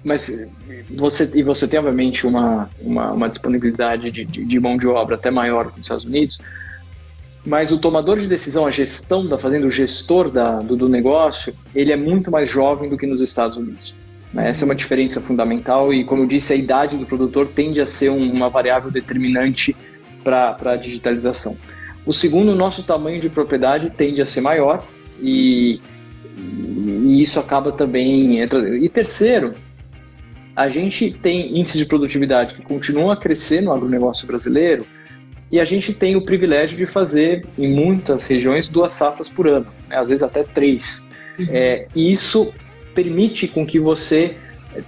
mas 0.07 0.47
você 0.89 1.29
e 1.35 1.43
você 1.43 1.67
tem 1.67 1.77
obviamente 1.77 2.25
uma, 2.25 2.69
uma, 2.79 3.11
uma 3.11 3.29
disponibilidade 3.29 4.09
de, 4.09 4.23
de, 4.23 4.59
mão 4.59 4.77
de 4.77 4.87
obra 4.87 5.15
até 5.15 5.29
maior 5.29 5.69
que 5.69 5.77
nos 5.77 5.85
Estados 5.85 6.05
Unidos, 6.05 6.39
mas 7.45 7.71
o 7.71 7.77
tomador 7.77 8.17
de 8.17 8.25
decisão, 8.25 8.65
a 8.65 8.71
gestão 8.71 9.27
da 9.27 9.37
fazenda, 9.37 9.67
o 9.67 9.69
gestor 9.69 10.31
da, 10.31 10.59
do, 10.59 10.77
do 10.77 10.87
negócio, 10.87 11.53
ele 11.75 11.91
é 11.91 11.97
muito 11.97 12.31
mais 12.31 12.49
jovem 12.49 12.89
do 12.89 12.97
que 12.97 13.05
nos 13.05 13.19
Estados 13.21 13.57
Unidos. 13.57 13.93
Né? 14.33 14.49
Essa 14.49 14.63
é 14.63 14.65
uma 14.65 14.75
diferença 14.75 15.19
fundamental 15.19 15.93
e, 15.93 16.05
como 16.05 16.23
eu 16.23 16.25
disse, 16.25 16.53
a 16.53 16.55
idade 16.55 16.95
do 16.95 17.05
produtor 17.05 17.47
tende 17.47 17.81
a 17.81 17.85
ser 17.85 18.09
uma 18.09 18.49
variável 18.49 18.89
determinante 18.89 19.75
para 20.23 20.57
a 20.65 20.75
digitalização. 20.77 21.57
O 22.05 22.13
segundo, 22.13 22.53
o 22.53 22.55
nosso 22.55 22.81
tamanho 22.83 23.19
de 23.19 23.29
propriedade 23.29 23.89
tende 23.89 24.21
a 24.21 24.25
ser 24.25 24.39
maior 24.39 24.85
e, 25.21 25.81
e 26.37 27.21
isso 27.21 27.39
acaba 27.39 27.73
também. 27.73 28.41
E 28.41 28.89
terceiro, 28.89 29.53
a 30.57 30.69
gente 30.69 31.11
tem 31.11 31.55
índices 31.59 31.77
de 31.77 31.85
produtividade 31.85 32.55
que 32.55 32.63
continuam 32.63 33.11
a 33.11 33.15
crescer 33.15 33.61
no 33.61 33.71
agronegócio 33.71 34.25
brasileiro 34.25 34.87
e 35.51 35.59
a 35.59 35.63
gente 35.63 35.93
tem 35.93 36.15
o 36.15 36.21
privilégio 36.25 36.75
de 36.75 36.87
fazer, 36.87 37.45
em 37.59 37.69
muitas 37.69 38.25
regiões, 38.25 38.67
duas 38.67 38.91
safras 38.91 39.29
por 39.29 39.47
ano, 39.47 39.67
né? 39.87 39.97
às 39.97 40.07
vezes 40.07 40.23
até 40.23 40.41
três. 40.41 41.05
Uhum. 41.37 41.45
É, 41.51 41.87
e 41.95 42.11
isso 42.11 42.51
permite 42.95 43.47
com 43.47 43.67
que 43.67 43.79
você 43.79 44.35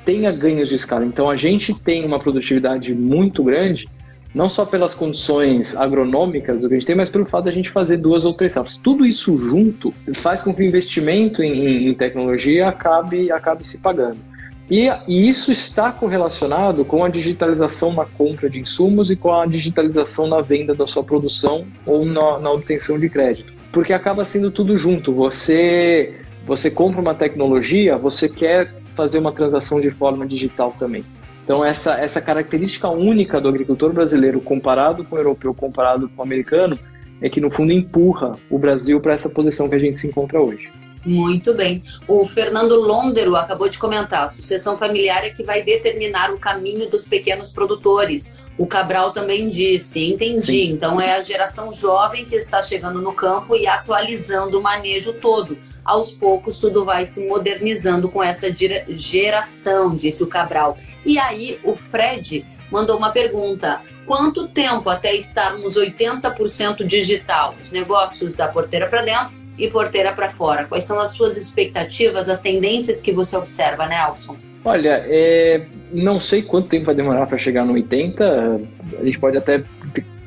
tenha 0.03 0.31
ganhos 0.31 0.69
de 0.69 0.75
escala. 0.75 1.05
Então 1.05 1.29
a 1.29 1.35
gente 1.35 1.71
tem 1.75 2.03
uma 2.03 2.19
produtividade 2.19 2.91
muito 2.95 3.43
grande, 3.43 3.87
não 4.33 4.49
só 4.49 4.65
pelas 4.65 4.95
condições 4.95 5.77
agronômicas 5.77 6.63
do 6.63 6.67
que 6.67 6.73
a 6.73 6.77
gente 6.79 6.87
tem, 6.87 6.95
mas 6.95 7.09
pelo 7.09 7.27
fato 7.27 7.43
de 7.43 7.51
a 7.51 7.53
gente 7.53 7.69
fazer 7.69 7.97
duas 7.97 8.25
ou 8.25 8.33
três 8.33 8.53
safras. 8.53 8.77
Tudo 8.77 9.05
isso 9.05 9.37
junto 9.37 9.93
faz 10.15 10.41
com 10.41 10.51
que 10.51 10.63
o 10.63 10.65
investimento 10.65 11.43
em, 11.43 11.89
em 11.89 11.93
tecnologia 11.93 12.69
acabe, 12.69 13.31
acabe 13.31 13.65
se 13.65 13.77
pagando. 13.77 14.28
E, 14.69 14.87
e, 15.07 15.27
isso 15.27 15.51
está 15.51 15.91
correlacionado 15.91 16.85
com 16.85 17.03
a 17.03 17.09
digitalização 17.09 17.91
na 17.91 18.05
compra 18.05 18.49
de 18.49 18.59
insumos 18.59 19.09
e 19.09 19.15
com 19.15 19.33
a 19.33 19.45
digitalização 19.47 20.27
na 20.27 20.41
venda 20.41 20.75
da 20.75 20.85
sua 20.85 21.03
produção 21.03 21.65
ou 21.85 22.05
na, 22.05 22.37
na 22.37 22.51
obtenção 22.51 22.99
de 22.99 23.09
crédito. 23.09 23.51
Porque 23.71 23.93
acaba 23.93 24.23
sendo 24.23 24.51
tudo 24.51 24.77
junto. 24.77 25.11
Você 25.13 26.13
você 26.45 26.71
compra 26.71 26.99
uma 26.99 27.13
tecnologia, 27.13 27.97
você 27.97 28.27
quer 28.27 28.73
fazer 28.95 29.19
uma 29.19 29.31
transação 29.31 29.79
de 29.79 29.91
forma 29.91 30.25
digital 30.25 30.75
também. 30.79 31.05
Então, 31.43 31.63
essa, 31.65 31.99
essa 31.99 32.21
característica 32.21 32.87
única 32.89 33.39
do 33.41 33.49
agricultor 33.49 33.93
brasileiro 33.93 34.39
comparado 34.39 35.03
com 35.03 35.15
o 35.15 35.19
europeu, 35.19 35.53
comparado 35.53 36.09
com 36.09 36.21
o 36.21 36.25
americano, 36.25 36.77
é 37.21 37.29
que, 37.29 37.41
no 37.41 37.49
fundo, 37.49 37.71
empurra 37.71 38.37
o 38.49 38.57
Brasil 38.57 38.99
para 38.99 39.13
essa 39.13 39.29
posição 39.29 39.67
que 39.67 39.75
a 39.75 39.79
gente 39.79 39.99
se 39.99 40.07
encontra 40.07 40.39
hoje. 40.41 40.69
Muito 41.05 41.53
bem. 41.53 41.81
O 42.07 42.25
Fernando 42.25 42.75
Londero 42.75 43.35
acabou 43.35 43.69
de 43.69 43.77
comentar: 43.77 44.23
a 44.23 44.27
sucessão 44.27 44.77
familiar 44.77 45.23
é 45.23 45.29
que 45.29 45.43
vai 45.43 45.63
determinar 45.63 46.31
o 46.31 46.39
caminho 46.39 46.89
dos 46.89 47.07
pequenos 47.07 47.51
produtores. 47.51 48.37
O 48.57 48.67
Cabral 48.67 49.13
também 49.13 49.47
disse, 49.47 50.05
entendi. 50.05 50.41
Sim. 50.41 50.71
Então 50.71 50.99
é 50.99 51.13
a 51.15 51.21
geração 51.21 51.71
jovem 51.71 52.25
que 52.25 52.35
está 52.35 52.61
chegando 52.61 53.01
no 53.01 53.13
campo 53.13 53.55
e 53.55 53.65
atualizando 53.65 54.59
o 54.59 54.61
manejo 54.61 55.13
todo. 55.13 55.57
Aos 55.85 56.11
poucos 56.11 56.57
tudo 56.57 56.83
vai 56.83 57.05
se 57.05 57.25
modernizando 57.25 58.09
com 58.09 58.21
essa 58.21 58.53
geração, 58.89 59.95
disse 59.95 60.21
o 60.21 60.27
Cabral. 60.27 60.77
E 61.05 61.17
aí 61.17 61.57
o 61.63 61.73
Fred 61.73 62.45
mandou 62.69 62.97
uma 62.97 63.11
pergunta: 63.11 63.81
quanto 64.05 64.49
tempo 64.49 64.89
até 64.89 65.15
estarmos 65.15 65.77
80% 65.77 66.85
digital? 66.85 67.55
Os 67.61 67.71
negócios 67.71 68.35
da 68.35 68.49
porteira 68.49 68.87
para 68.87 69.01
dentro 69.01 69.38
e 69.59 69.69
porteira 69.69 70.13
para 70.13 70.29
fora? 70.29 70.65
Quais 70.65 70.85
são 70.85 70.99
as 70.99 71.09
suas 71.09 71.37
expectativas, 71.37 72.29
as 72.29 72.39
tendências 72.39 73.01
que 73.01 73.11
você 73.11 73.35
observa, 73.35 73.85
né, 73.85 73.97
Alson? 73.97 74.37
Olha, 74.63 75.03
é, 75.07 75.65
não 75.91 76.19
sei 76.19 76.41
quanto 76.41 76.67
tempo 76.67 76.85
vai 76.85 76.95
demorar 76.95 77.25
para 77.27 77.37
chegar 77.37 77.65
no 77.65 77.73
80. 77.73 78.61
A 78.99 79.03
gente 79.05 79.19
pode 79.19 79.37
até 79.37 79.63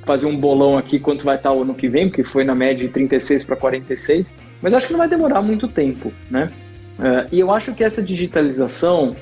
fazer 0.05 0.27
um 0.27 0.37
bolão 0.37 0.77
aqui 0.77 0.99
quanto 0.99 1.25
vai 1.25 1.37
estar 1.37 1.53
o 1.53 1.63
ano 1.63 1.75
que 1.75 1.89
vem, 1.89 2.09
porque 2.09 2.25
foi 2.25 2.45
na 2.45 2.55
média 2.55 2.87
de 2.87 2.93
36 2.93 3.45
para 3.45 3.57
46. 3.57 4.35
Mas 4.61 4.75
acho 4.75 4.87
que 4.87 4.93
não 4.93 4.99
vai 4.99 5.09
demorar 5.09 5.43
muito 5.43 5.69
tempo, 5.69 6.13
né? 6.31 6.51
Uh, 6.99 7.27
e 7.33 7.41
eu 7.41 7.51
acho 7.51 7.75
que 7.75 7.83
essa 7.83 8.03
digitalização 8.03 9.17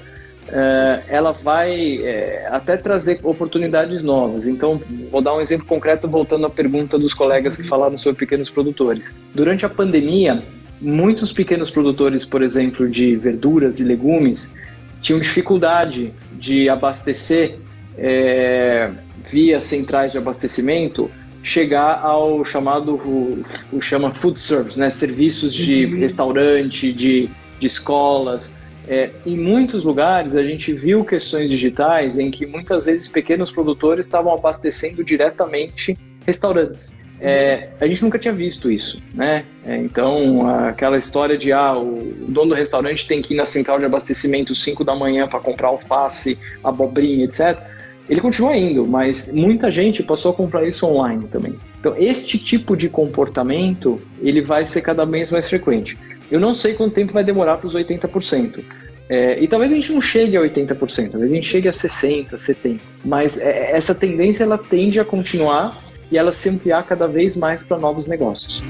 ela 1.09 1.33
vai 1.33 1.99
uh, 1.99 2.55
até 2.55 2.77
trazer 2.77 3.21
oportunidades 3.23 4.03
novas. 4.03 4.47
Então, 4.47 4.81
vou 5.11 5.21
dar 5.23 5.35
um 5.37 5.41
exemplo 5.41 5.67
concreto 5.67 6.09
voltando 6.09 6.47
à 6.47 6.51
pergunta 6.51 6.99
dos 6.99 7.15
colegas 7.15 7.57
que 7.57 7.63
falaram 7.63 7.97
sobre 7.97 8.19
pequenos 8.19 8.51
produtores. 8.51 9.15
Durante 9.35 9.65
a 9.65 9.69
pandemia, 9.69 10.43
muitos 10.81 11.33
pequenos 11.33 11.71
produtores, 11.71 12.25
por 12.25 12.43
exemplo, 12.43 12.89
de 12.89 13.15
verduras 13.17 13.79
e 13.79 13.85
legumes, 13.85 14.57
tinham 15.01 15.21
dificuldade 15.21 16.13
de 16.33 16.69
abastecer 16.69 17.59
é, 17.97 18.91
via 19.29 19.61
centrais 19.61 20.13
de 20.13 20.19
abastecimento 20.19 21.11
chegar 21.43 22.01
ao 22.03 22.45
chamado 22.45 22.97
o, 22.97 23.43
o 23.73 23.81
chama 23.81 24.15
food 24.15 24.39
service, 24.39 24.79
né? 24.79 24.91
serviços 24.91 25.55
de 25.55 25.87
uhum. 25.87 25.99
restaurante, 25.99 26.93
de, 26.93 27.31
de 27.59 27.67
escolas. 27.67 28.55
É, 28.91 29.11
em 29.25 29.37
muitos 29.37 29.85
lugares 29.85 30.35
a 30.35 30.43
gente 30.43 30.73
viu 30.73 31.05
questões 31.05 31.49
digitais 31.49 32.19
em 32.19 32.29
que 32.29 32.45
muitas 32.45 32.85
vezes 32.85 33.07
pequenos 33.07 33.49
produtores 33.49 34.05
estavam 34.05 34.35
abastecendo 34.35 35.05
diretamente 35.05 35.97
restaurantes. 36.27 36.97
É, 37.21 37.69
a 37.81 37.87
gente 37.87 38.03
nunca 38.03 38.19
tinha 38.19 38.35
visto 38.35 38.69
isso, 38.69 39.01
né? 39.15 39.45
É, 39.65 39.77
então, 39.77 40.45
aquela 40.67 40.99
história 40.99 41.39
de 41.39 41.53
ah, 41.53 41.79
o 41.79 42.03
dono 42.27 42.49
do 42.49 42.55
restaurante 42.57 43.07
tem 43.07 43.23
que 43.23 43.33
ir 43.33 43.37
na 43.37 43.45
central 43.45 43.79
de 43.79 43.85
abastecimento 43.85 44.57
5 44.57 44.83
da 44.83 44.97
manhã 44.97 45.29
para 45.29 45.39
comprar 45.39 45.69
alface, 45.69 46.37
abobrinha, 46.65 47.27
etc. 47.27 47.61
Ele 48.09 48.21
continua 48.21 48.57
indo, 48.57 48.85
mas 48.85 49.33
muita 49.33 49.71
gente 49.71 50.03
passou 50.03 50.33
a 50.33 50.35
comprar 50.35 50.67
isso 50.67 50.85
online 50.85 51.29
também. 51.29 51.55
Então, 51.79 51.95
este 51.97 52.39
tipo 52.39 52.77
de 52.77 52.89
comportamento 52.89 54.01
ele 54.21 54.41
vai 54.41 54.65
ser 54.65 54.81
cada 54.81 55.05
vez 55.05 55.31
mais 55.31 55.49
frequente. 55.49 55.97
Eu 56.29 56.41
não 56.41 56.55
sei 56.55 56.75
quanto 56.75 56.95
tempo 56.95 57.13
vai 57.13 57.23
demorar 57.23 57.59
para 57.59 57.69
os 57.69 57.75
80%. 57.75 58.65
É, 59.11 59.43
e 59.43 59.49
talvez 59.49 59.73
a 59.73 59.75
gente 59.75 59.93
não 59.93 60.01
chegue 60.01 60.37
a 60.37 60.41
80%, 60.41 61.11
talvez 61.11 61.33
a 61.33 61.35
gente 61.35 61.47
chegue 61.49 61.69
a 61.69 61.73
60%, 61.73 62.31
70%. 62.31 62.79
Mas 63.05 63.37
é, 63.37 63.73
essa 63.73 63.93
tendência 63.93 64.45
ela 64.45 64.57
tende 64.57 65.01
a 65.01 65.05
continuar 65.05 65.83
e 66.13 66.17
ela 66.17 66.31
se 66.31 66.49
ampliar 66.49 66.87
cada 66.87 67.09
vez 67.09 67.37
mais 67.37 67.65
para 67.65 67.77
novos 67.77 68.07
negócios. 68.07 68.63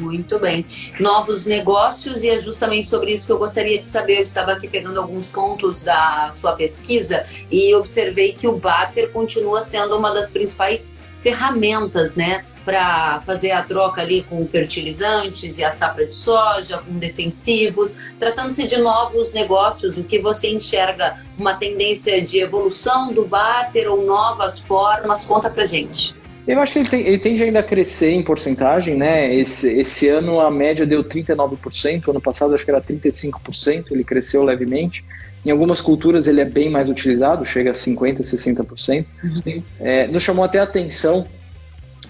Muito 0.00 0.36
bem. 0.40 0.66
Novos 0.98 1.46
negócios, 1.46 2.24
e 2.24 2.28
é 2.28 2.40
justamente 2.40 2.88
sobre 2.88 3.12
isso 3.12 3.26
que 3.26 3.32
eu 3.32 3.38
gostaria 3.38 3.80
de 3.80 3.86
saber. 3.86 4.18
Eu 4.18 4.24
estava 4.24 4.52
aqui 4.52 4.66
pegando 4.66 5.00
alguns 5.00 5.30
pontos 5.30 5.80
da 5.80 6.30
sua 6.32 6.54
pesquisa 6.54 7.24
e 7.48 7.72
observei 7.72 8.32
que 8.32 8.48
o 8.48 8.56
barter 8.56 9.10
continua 9.10 9.62
sendo 9.62 9.96
uma 9.96 10.12
das 10.12 10.32
principais 10.32 10.96
ferramentas, 11.20 12.16
né, 12.16 12.44
para 12.64 13.20
fazer 13.20 13.50
a 13.50 13.62
troca 13.62 14.00
ali 14.00 14.22
com 14.24 14.46
fertilizantes 14.46 15.58
e 15.58 15.64
a 15.64 15.70
safra 15.70 16.06
de 16.06 16.14
soja, 16.14 16.78
com 16.78 16.98
defensivos, 16.98 17.96
tratando-se 18.18 18.66
de 18.66 18.78
novos 18.78 19.34
negócios, 19.34 19.98
o 19.98 20.04
que 20.04 20.18
você 20.18 20.48
enxerga 20.50 21.18
uma 21.38 21.54
tendência 21.54 22.22
de 22.22 22.38
evolução 22.38 23.12
do 23.12 23.24
barter 23.24 23.90
ou 23.90 24.04
novas 24.04 24.58
formas? 24.58 25.24
Conta 25.24 25.50
pra 25.50 25.66
gente. 25.66 26.14
Eu 26.46 26.60
acho 26.60 26.74
que 26.74 26.78
ele, 26.80 26.88
tem, 26.88 27.06
ele 27.06 27.18
tende 27.18 27.42
ainda 27.42 27.60
a 27.60 27.62
crescer 27.62 28.12
em 28.12 28.22
porcentagem, 28.22 28.94
né? 28.96 29.34
Esse, 29.34 29.68
esse 29.78 30.08
ano 30.08 30.40
a 30.40 30.50
média 30.50 30.84
deu 30.84 31.02
39%, 31.02 32.08
ano 32.08 32.20
passado 32.20 32.54
acho 32.54 32.64
que 32.64 32.70
era 32.70 32.82
35%, 32.82 33.86
ele 33.90 34.04
cresceu 34.04 34.42
levemente. 34.42 35.04
Em 35.44 35.50
algumas 35.50 35.80
culturas 35.80 36.26
ele 36.26 36.40
é 36.40 36.44
bem 36.44 36.70
mais 36.70 36.90
utilizado, 36.90 37.44
chega 37.44 37.70
a 37.70 37.74
50%, 37.74 38.20
60%. 38.20 39.06
Uhum. 39.22 39.62
É, 39.80 40.06
nos 40.06 40.22
chamou 40.22 40.44
até 40.44 40.58
a 40.58 40.64
atenção 40.64 41.26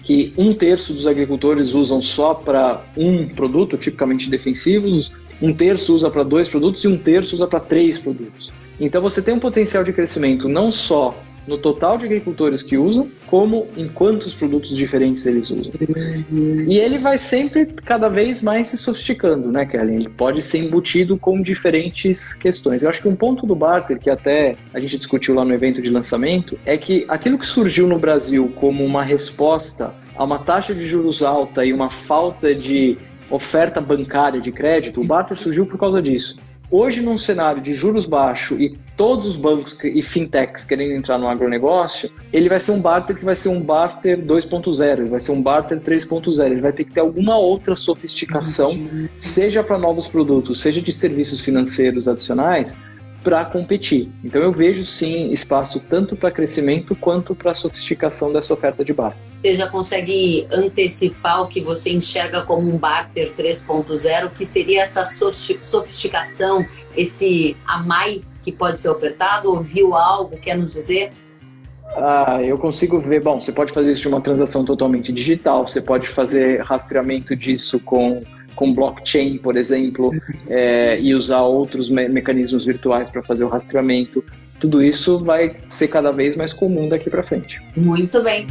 que 0.05 0.31
um 0.37 0.53
terço 0.53 0.93
dos 0.93 1.07
agricultores 1.07 1.73
usam 1.73 2.01
só 2.01 2.33
para 2.33 2.83
um 2.95 3.27
produto, 3.27 3.75
tipicamente 3.75 4.29
defensivos, 4.29 5.11
um 5.41 5.51
terço 5.51 5.93
usa 5.95 6.09
para 6.09 6.23
dois 6.23 6.47
produtos 6.47 6.83
e 6.83 6.87
um 6.87 6.97
terço 6.97 7.35
usa 7.35 7.47
para 7.47 7.59
três 7.59 7.97
produtos. 7.97 8.53
Então 8.79 9.01
você 9.01 9.21
tem 9.21 9.33
um 9.33 9.39
potencial 9.39 9.83
de 9.83 9.91
crescimento 9.91 10.47
não 10.47 10.71
só 10.71 11.17
no 11.47 11.57
total 11.57 11.97
de 11.97 12.05
agricultores 12.05 12.63
que 12.63 12.77
usam, 12.77 13.09
como 13.27 13.67
em 13.77 13.87
quantos 13.87 14.33
produtos 14.33 14.75
diferentes 14.75 15.25
eles 15.25 15.49
usam. 15.49 15.71
E 16.67 16.77
ele 16.77 16.99
vai 16.99 17.17
sempre 17.17 17.65
cada 17.65 18.09
vez 18.09 18.41
mais 18.41 18.69
se 18.69 18.77
sofisticando, 18.77 19.51
né, 19.51 19.65
Kelly? 19.65 19.95
Ele 19.95 20.09
pode 20.09 20.41
ser 20.41 20.59
embutido 20.59 21.17
com 21.17 21.41
diferentes 21.41 22.33
questões. 22.33 22.83
Eu 22.83 22.89
acho 22.89 23.01
que 23.01 23.07
um 23.07 23.15
ponto 23.15 23.45
do 23.45 23.55
barter, 23.55 23.99
que 23.99 24.09
até 24.09 24.55
a 24.73 24.79
gente 24.79 24.97
discutiu 24.97 25.35
lá 25.35 25.45
no 25.45 25.53
evento 25.53 25.81
de 25.81 25.89
lançamento, 25.89 26.57
é 26.65 26.77
que 26.77 27.05
aquilo 27.07 27.37
que 27.37 27.45
surgiu 27.45 27.87
no 27.87 27.99
Brasil 27.99 28.51
como 28.55 28.83
uma 28.83 29.03
resposta 29.03 29.93
a 30.15 30.23
uma 30.23 30.39
taxa 30.39 30.73
de 30.73 30.85
juros 30.85 31.21
alta 31.21 31.65
e 31.65 31.73
uma 31.73 31.89
falta 31.89 32.55
de 32.55 32.97
oferta 33.29 33.81
bancária 33.81 34.39
de 34.39 34.51
crédito, 34.51 35.01
o 35.01 35.03
barter 35.03 35.37
surgiu 35.37 35.65
por 35.65 35.77
causa 35.77 36.01
disso. 36.01 36.37
Hoje, 36.69 37.01
num 37.01 37.17
cenário 37.17 37.61
de 37.61 37.73
juros 37.73 38.05
baixos 38.05 38.59
e 38.59 38.77
todos 38.97 39.27
os 39.27 39.35
bancos 39.35 39.77
e 39.83 40.01
fintechs 40.01 40.63
querendo 40.63 40.93
entrar 40.93 41.17
no 41.17 41.27
agronegócio, 41.27 42.09
ele 42.33 42.49
vai 42.49 42.59
ser 42.59 42.71
um 42.71 42.81
barter 42.81 43.15
que 43.15 43.25
vai 43.25 43.35
ser 43.35 43.49
um 43.49 43.61
barter 43.61 44.17
2.0, 44.17 44.99
ele 44.99 45.09
vai 45.09 45.19
ser 45.19 45.31
um 45.31 45.41
barter 45.41 45.79
3.0, 45.79 46.45
ele 46.45 46.61
vai 46.61 46.73
ter 46.73 46.85
que 46.85 46.93
ter 46.93 47.01
alguma 47.01 47.37
outra 47.37 47.75
sofisticação, 47.75 48.77
seja 49.19 49.63
para 49.63 49.77
novos 49.77 50.07
produtos, 50.07 50.61
seja 50.61 50.81
de 50.81 50.91
serviços 50.91 51.41
financeiros 51.41 52.07
adicionais, 52.07 52.81
para 53.25 53.43
competir. 53.43 54.11
Então 54.23 54.39
eu 54.39 54.51
vejo 54.51 54.85
sim 54.85 55.31
espaço 55.31 55.79
tanto 55.79 56.15
para 56.15 56.29
crescimento 56.29 56.95
quanto 56.95 57.33
para 57.33 57.55
sofisticação 57.55 58.31
dessa 58.31 58.53
oferta 58.53 58.85
de 58.85 58.93
barter. 58.93 59.19
Você 59.41 59.55
já 59.55 59.67
consegue 59.67 60.47
antecipar 60.51 61.41
o 61.41 61.47
que 61.47 61.59
você 61.59 61.91
enxerga 61.91 62.43
como 62.43 62.71
um 62.71 62.77
barter 62.77 63.33
3.0, 63.33 64.29
que 64.29 64.45
seria 64.45 64.83
essa 64.83 65.03
sofisticação, 65.03 66.63
esse 66.95 67.57
a 67.65 67.81
mais 67.81 68.41
que 68.41 68.51
pode 68.51 68.79
ser 68.79 68.89
ofertado? 68.89 69.49
Ouviu 69.49 69.95
algo, 69.95 70.37
quer 70.37 70.55
nos 70.55 70.73
dizer? 70.73 71.11
Ah, 71.97 72.43
eu 72.43 72.59
consigo 72.59 72.99
ver. 72.99 73.21
Bom, 73.21 73.41
você 73.41 73.51
pode 73.51 73.73
fazer 73.73 73.91
isso 73.91 74.01
de 74.01 74.07
uma 74.07 74.21
transação 74.21 74.63
totalmente 74.63 75.11
digital, 75.11 75.67
você 75.67 75.81
pode 75.81 76.07
fazer 76.09 76.61
rastreamento 76.61 77.35
disso 77.35 77.79
com 77.79 78.23
com 78.55 78.73
blockchain, 78.73 79.37
por 79.37 79.57
exemplo, 79.57 80.11
é, 80.47 80.99
e 80.99 81.13
usar 81.13 81.41
outros 81.41 81.89
me 81.89 82.07
mecanismos 82.07 82.65
virtuais 82.65 83.09
para 83.09 83.21
fazer 83.23 83.43
o 83.43 83.49
rastreamento. 83.49 84.23
Tudo 84.59 84.83
isso 84.83 85.23
vai 85.23 85.55
ser 85.69 85.89
cada 85.89 86.11
vez 86.11 86.35
mais 86.35 86.53
comum 86.53 86.87
daqui 86.87 87.09
para 87.09 87.23
frente. 87.23 87.61
Muito 87.75 88.23
bem. 88.23 88.47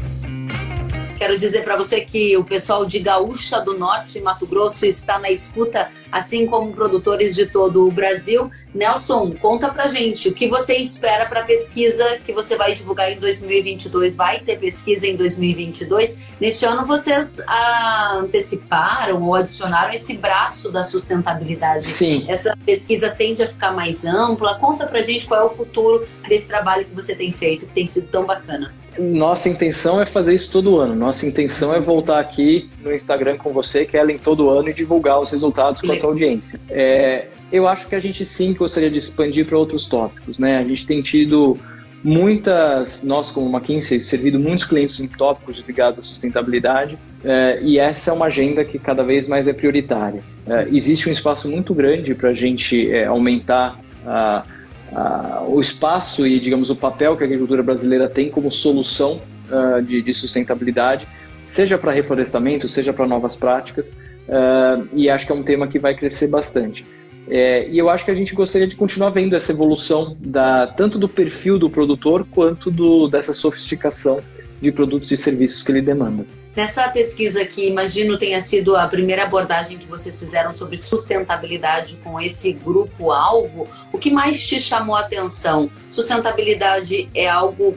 Quero 1.18 1.38
dizer 1.38 1.62
para 1.62 1.76
você 1.76 2.00
que 2.00 2.36
o 2.36 2.44
pessoal 2.44 2.84
de 2.84 2.98
Gaúcha 2.98 3.60
do 3.60 3.78
Norte, 3.78 4.20
Mato 4.20 4.46
Grosso, 4.46 4.84
está 4.84 5.18
na 5.18 5.30
escuta, 5.30 5.90
assim 6.10 6.46
como 6.46 6.72
produtores 6.72 7.34
de 7.34 7.46
todo 7.46 7.86
o 7.86 7.92
Brasil. 7.92 8.50
Nelson, 8.74 9.32
conta 9.40 9.68
pra 9.68 9.86
gente 9.86 10.28
o 10.28 10.34
que 10.34 10.48
você 10.48 10.74
espera 10.76 11.26
para 11.26 11.40
a 11.40 11.44
pesquisa 11.44 12.18
que 12.24 12.32
você 12.32 12.56
vai 12.56 12.74
divulgar 12.74 13.12
em 13.12 13.20
2022. 13.20 14.16
Vai 14.16 14.40
ter 14.40 14.58
pesquisa 14.58 15.06
em 15.06 15.16
2022? 15.16 16.18
Neste 16.40 16.64
ano 16.66 16.84
vocês 16.84 17.40
ah, 17.46 18.18
anteciparam 18.20 19.22
ou 19.22 19.34
adicionaram 19.34 19.92
esse 19.92 20.16
braço 20.16 20.72
da 20.72 20.82
sustentabilidade. 20.82 21.84
Sim. 21.84 22.24
Essa 22.28 22.56
pesquisa 22.66 23.08
tende 23.10 23.42
a 23.42 23.46
ficar 23.46 23.72
mais 23.72 24.04
ampla. 24.04 24.56
Conta 24.56 24.86
pra 24.86 25.00
gente 25.00 25.26
qual 25.26 25.40
é 25.40 25.44
o 25.44 25.50
futuro 25.50 26.06
desse 26.28 26.48
trabalho 26.48 26.84
que 26.84 26.94
você 26.94 27.14
tem 27.14 27.30
feito, 27.30 27.66
que 27.66 27.72
tem 27.72 27.86
sido 27.86 28.08
tão 28.08 28.26
bacana. 28.26 28.74
Nossa 28.98 29.48
intenção 29.48 30.00
é 30.00 30.06
fazer 30.06 30.34
isso 30.34 30.50
todo 30.50 30.78
ano. 30.78 30.94
Nossa 30.94 31.26
intenção 31.26 31.74
é 31.74 31.80
voltar 31.80 32.20
aqui 32.20 32.70
no 32.82 32.94
Instagram 32.94 33.36
com 33.36 33.52
você, 33.52 33.84
Kellen, 33.84 34.18
todo 34.18 34.48
ano 34.48 34.68
e 34.68 34.72
divulgar 34.72 35.20
os 35.20 35.30
resultados 35.30 35.80
para 35.80 35.94
a 35.94 36.00
tua 36.00 36.10
audiência. 36.10 36.60
É, 36.68 37.26
eu 37.50 37.68
acho 37.68 37.86
que 37.88 37.94
a 37.94 38.00
gente 38.00 38.24
sim 38.24 38.52
gostaria 38.54 38.90
de 38.90 38.98
expandir 38.98 39.46
para 39.46 39.58
outros 39.58 39.86
tópicos, 39.86 40.38
né? 40.38 40.58
A 40.58 40.64
gente 40.64 40.86
tem 40.86 41.02
tido 41.02 41.58
muitas, 42.02 43.02
nós 43.02 43.30
como 43.30 43.48
McKinsey, 43.48 44.04
servido 44.04 44.38
muitos 44.38 44.66
clientes 44.66 45.00
em 45.00 45.08
tópicos 45.08 45.62
ligados 45.66 46.00
à 46.00 46.02
sustentabilidade, 46.02 46.98
é, 47.24 47.58
e 47.62 47.78
essa 47.78 48.10
é 48.10 48.12
uma 48.12 48.26
agenda 48.26 48.62
que 48.64 48.78
cada 48.78 49.02
vez 49.02 49.26
mais 49.26 49.48
é 49.48 49.52
prioritária. 49.52 50.22
É, 50.46 50.68
existe 50.70 51.08
um 51.08 51.12
espaço 51.12 51.48
muito 51.48 51.72
grande 51.72 52.14
para 52.14 52.28
a 52.28 52.34
gente 52.34 52.90
é, 52.90 53.06
aumentar 53.06 53.80
a, 54.06 54.44
a, 54.92 55.44
o 55.46 55.60
espaço 55.60 56.26
e, 56.26 56.40
digamos, 56.40 56.70
o 56.70 56.76
papel 56.76 57.16
que 57.16 57.22
a 57.22 57.26
agricultura 57.26 57.62
brasileira 57.62 58.08
tem 58.08 58.30
como 58.30 58.50
solução 58.50 59.20
uh, 59.50 59.82
de, 59.82 60.02
de, 60.02 60.14
sustentabilidade, 60.14 61.06
seja 61.48 61.78
para 61.78 61.92
reflorestamento, 61.92 62.68
seja 62.68 62.92
para 62.92 63.06
novas 63.06 63.36
práticas, 63.36 63.92
uh, 63.92 64.88
e 64.92 65.08
acho 65.08 65.26
que 65.26 65.32
é 65.32 65.34
um 65.34 65.42
tema 65.42 65.66
que 65.66 65.78
vai 65.78 65.94
crescer 65.94 66.28
bastante. 66.28 66.84
É, 67.28 67.68
e 67.70 67.78
eu 67.78 67.88
acho 67.88 68.04
que 68.04 68.10
a 68.10 68.14
gente 68.14 68.34
gostaria 68.34 68.68
de 68.68 68.76
continuar 68.76 69.10
vendo 69.10 69.34
essa 69.34 69.50
evolução 69.50 70.14
da, 70.20 70.66
tanto 70.66 70.98
do 70.98 71.08
perfil 71.08 71.58
do 71.58 71.70
produtor 71.70 72.26
quanto 72.30 72.70
do, 72.70 73.08
dessa 73.08 73.32
sofisticação 73.32 74.20
de 74.60 74.70
produtos 74.70 75.10
e 75.10 75.16
serviços 75.16 75.62
que 75.62 75.72
ele 75.72 75.80
demanda. 75.80 76.26
Nessa 76.56 76.88
pesquisa 76.88 77.44
que 77.44 77.66
imagino 77.66 78.16
tenha 78.16 78.40
sido 78.40 78.76
a 78.76 78.86
primeira 78.86 79.24
abordagem 79.24 79.76
que 79.76 79.86
vocês 79.86 80.18
fizeram 80.18 80.54
sobre 80.54 80.76
sustentabilidade 80.76 81.96
com 81.96 82.20
esse 82.20 82.52
grupo-alvo, 82.52 83.68
o 83.92 83.98
que 83.98 84.08
mais 84.08 84.46
te 84.46 84.60
chamou 84.60 84.94
a 84.94 85.00
atenção? 85.00 85.68
Sustentabilidade 85.88 87.10
é 87.12 87.28
algo 87.28 87.76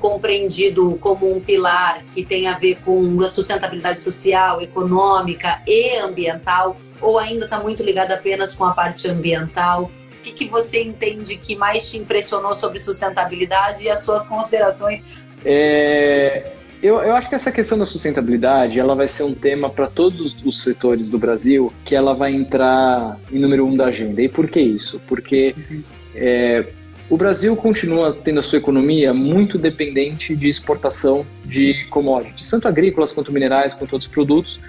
compreendido 0.00 0.98
como 1.00 1.32
um 1.32 1.40
pilar 1.40 2.02
que 2.02 2.24
tem 2.24 2.48
a 2.48 2.58
ver 2.58 2.80
com 2.84 3.20
a 3.22 3.28
sustentabilidade 3.28 4.00
social, 4.00 4.60
econômica 4.60 5.62
e 5.64 5.96
ambiental, 5.98 6.76
ou 7.00 7.18
ainda 7.18 7.44
está 7.44 7.60
muito 7.60 7.82
ligado 7.82 8.10
apenas 8.10 8.52
com 8.52 8.64
a 8.64 8.72
parte 8.72 9.06
ambiental? 9.08 9.90
O 10.18 10.22
que, 10.22 10.32
que 10.32 10.48
você 10.48 10.82
entende 10.82 11.36
que 11.36 11.54
mais 11.54 11.88
te 11.88 11.96
impressionou 11.96 12.52
sobre 12.54 12.80
sustentabilidade 12.80 13.84
e 13.84 13.88
as 13.88 14.00
suas 14.00 14.26
considerações? 14.28 15.06
É, 15.44 16.55
eu, 16.86 17.02
eu, 17.02 17.16
acho 17.16 17.28
que 17.28 17.34
essa 17.34 17.50
questão 17.50 17.76
da 17.76 17.84
sustentabilidade 17.84 18.78
ela 18.78 18.94
vai 18.94 19.08
ser 19.08 19.24
um 19.24 19.34
tema 19.34 19.68
para 19.68 19.88
todos 19.88 20.36
os 20.44 20.62
setores 20.62 21.08
do 21.08 21.18
Brasil 21.18 21.72
que 21.84 21.96
ela 21.96 22.14
vai 22.14 22.32
entrar 22.32 23.18
em 23.32 23.40
número 23.40 23.66
um 23.66 23.76
da 23.76 23.86
agenda. 23.86 24.22
E 24.22 24.28
por 24.28 24.48
que 24.48 24.60
isso? 24.60 25.00
Porque 25.08 25.54
uhum. 25.70 25.82
é, 26.14 26.64
o 27.10 27.16
Brasil 27.16 27.56
continua 27.56 28.12
tendo 28.12 28.38
a 28.38 28.42
sua 28.42 28.58
economia 28.58 29.12
muito 29.12 29.58
dependente 29.58 30.36
de 30.36 30.48
exportação 30.48 31.26
de 31.44 31.86
commodities, 31.90 32.48
tanto 32.48 32.68
agrícolas 32.68 33.12
quanto 33.12 33.32
minerais, 33.32 33.74
quanto 33.74 33.94
outros 33.94 34.10
produtos. 34.10 34.60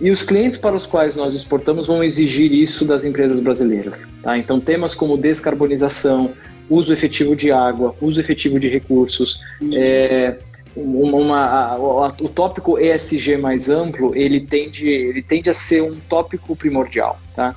E 0.00 0.10
os 0.10 0.20
clientes 0.20 0.58
para 0.58 0.74
os 0.74 0.84
quais 0.84 1.14
nós 1.14 1.32
exportamos 1.32 1.86
vão 1.86 2.02
exigir 2.02 2.52
isso 2.52 2.84
das 2.84 3.04
empresas 3.04 3.38
brasileiras. 3.38 4.04
Tá? 4.20 4.36
Então, 4.36 4.58
temas 4.58 4.96
como 4.96 5.16
descarbonização, 5.16 6.32
uso 6.68 6.92
efetivo 6.92 7.36
de 7.36 7.52
água, 7.52 7.94
uso 8.00 8.18
efetivo 8.18 8.58
de 8.58 8.68
recursos, 8.68 9.38
é, 9.72 10.38
uma, 10.74 11.76
uma, 11.76 12.14
o 12.20 12.28
tópico 12.28 12.78
ESG 12.78 13.36
mais 13.36 13.68
amplo, 13.68 14.16
ele 14.16 14.40
tende, 14.40 14.88
ele 14.88 15.22
tende 15.22 15.50
a 15.50 15.54
ser 15.54 15.82
um 15.82 15.96
tópico 16.08 16.56
primordial. 16.56 17.18
Tá? 17.34 17.54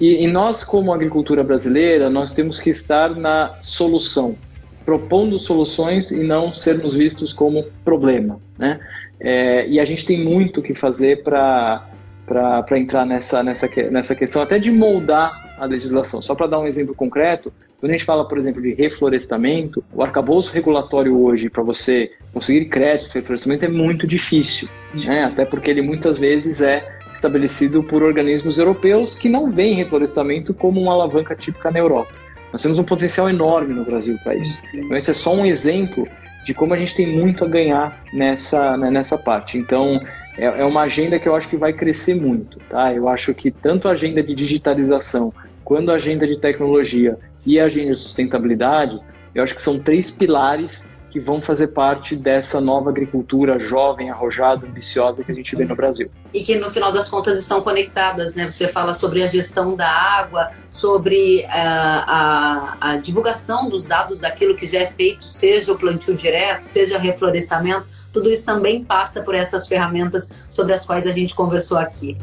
E, 0.00 0.24
e 0.24 0.26
nós, 0.26 0.64
como 0.64 0.92
agricultura 0.92 1.44
brasileira, 1.44 2.10
nós 2.10 2.34
temos 2.34 2.58
que 2.58 2.70
estar 2.70 3.14
na 3.14 3.56
solução, 3.60 4.36
propondo 4.84 5.38
soluções 5.38 6.10
e 6.10 6.22
não 6.22 6.52
sermos 6.52 6.94
vistos 6.94 7.32
como 7.32 7.64
problema. 7.84 8.40
Né? 8.58 8.80
É, 9.20 9.68
e 9.68 9.78
a 9.78 9.84
gente 9.84 10.04
tem 10.04 10.22
muito 10.22 10.60
que 10.62 10.74
fazer 10.74 11.22
para 11.22 11.86
entrar 12.76 13.06
nessa, 13.06 13.42
nessa, 13.42 13.68
nessa 13.90 14.14
questão, 14.14 14.42
até 14.42 14.58
de 14.58 14.70
moldar 14.70 15.53
a 15.58 15.64
legislação. 15.66 16.20
Só 16.20 16.34
para 16.34 16.46
dar 16.46 16.58
um 16.58 16.66
exemplo 16.66 16.94
concreto, 16.94 17.52
quando 17.78 17.90
a 17.90 17.92
gente 17.92 18.04
fala, 18.04 18.26
por 18.26 18.38
exemplo, 18.38 18.62
de 18.62 18.72
reflorestamento, 18.74 19.84
o 19.92 20.02
arcabouço 20.02 20.52
regulatório 20.52 21.20
hoje, 21.20 21.50
para 21.50 21.62
você 21.62 22.10
conseguir 22.32 22.66
crédito 22.66 23.10
para 23.10 23.20
reflorestamento, 23.20 23.64
é 23.64 23.68
muito 23.68 24.06
difícil, 24.06 24.68
né? 24.94 25.24
até 25.24 25.44
porque 25.44 25.70
ele 25.70 25.82
muitas 25.82 26.18
vezes 26.18 26.60
é 26.60 26.98
estabelecido 27.12 27.82
por 27.82 28.02
organismos 28.02 28.58
europeus 28.58 29.14
que 29.14 29.28
não 29.28 29.50
veem 29.50 29.74
reflorestamento 29.74 30.52
como 30.52 30.80
uma 30.80 30.92
alavanca 30.92 31.34
típica 31.34 31.70
na 31.70 31.78
Europa. 31.78 32.12
Nós 32.52 32.62
temos 32.62 32.78
um 32.78 32.84
potencial 32.84 33.28
enorme 33.28 33.74
no 33.74 33.84
Brasil 33.84 34.16
para 34.22 34.34
isso. 34.34 34.58
Então, 34.72 34.96
esse 34.96 35.10
é 35.10 35.14
só 35.14 35.34
um 35.34 35.44
exemplo 35.44 36.06
de 36.44 36.54
como 36.54 36.74
a 36.74 36.76
gente 36.76 36.94
tem 36.94 37.06
muito 37.06 37.44
a 37.44 37.48
ganhar 37.48 38.02
nessa, 38.12 38.76
né, 38.76 38.90
nessa 38.90 39.18
parte. 39.18 39.58
Então, 39.58 40.00
é, 40.36 40.44
é 40.44 40.64
uma 40.64 40.82
agenda 40.82 41.18
que 41.18 41.28
eu 41.28 41.34
acho 41.34 41.48
que 41.48 41.56
vai 41.56 41.72
crescer 41.72 42.14
muito. 42.14 42.58
Tá? 42.68 42.92
Eu 42.92 43.08
acho 43.08 43.34
que 43.34 43.50
tanto 43.50 43.88
a 43.88 43.92
agenda 43.92 44.22
de 44.22 44.34
digitalização, 44.34 45.32
quanto 45.64 45.90
a 45.90 45.94
agenda 45.94 46.26
de 46.26 46.38
tecnologia 46.38 47.18
e 47.46 47.58
a 47.58 47.64
agenda 47.64 47.92
de 47.92 47.98
sustentabilidade, 47.98 49.00
eu 49.34 49.42
acho 49.42 49.54
que 49.54 49.62
são 49.62 49.78
três 49.78 50.10
pilares 50.10 50.90
que 51.14 51.20
vão 51.20 51.40
fazer 51.40 51.68
parte 51.68 52.16
dessa 52.16 52.60
nova 52.60 52.90
agricultura 52.90 53.56
jovem, 53.60 54.10
arrojada, 54.10 54.66
ambiciosa 54.66 55.22
que 55.22 55.30
a 55.30 55.34
gente 55.34 55.54
vê 55.54 55.64
no 55.64 55.76
Brasil. 55.76 56.10
E 56.32 56.42
que 56.42 56.56
no 56.56 56.68
final 56.70 56.90
das 56.90 57.08
contas 57.08 57.38
estão 57.38 57.60
conectadas, 57.60 58.34
né? 58.34 58.50
Você 58.50 58.66
fala 58.66 58.92
sobre 58.92 59.22
a 59.22 59.28
gestão 59.28 59.76
da 59.76 59.88
água, 59.88 60.50
sobre 60.68 61.44
uh, 61.44 61.48
a, 61.48 62.76
a 62.80 62.96
divulgação 62.96 63.68
dos 63.68 63.84
dados 63.84 64.18
daquilo 64.18 64.56
que 64.56 64.66
já 64.66 64.80
é 64.80 64.86
feito, 64.86 65.28
seja 65.28 65.70
o 65.70 65.78
plantio 65.78 66.16
direto, 66.16 66.64
seja 66.64 66.96
o 66.96 67.00
reflorestamento, 67.00 67.86
tudo 68.14 68.30
isso 68.30 68.46
também 68.46 68.84
passa 68.84 69.22
por 69.22 69.34
essas 69.34 69.66
ferramentas 69.66 70.30
sobre 70.48 70.72
as 70.72 70.86
quais 70.86 71.04
a 71.04 71.12
gente 71.12 71.34
conversou 71.34 71.76
aqui. 71.76 72.16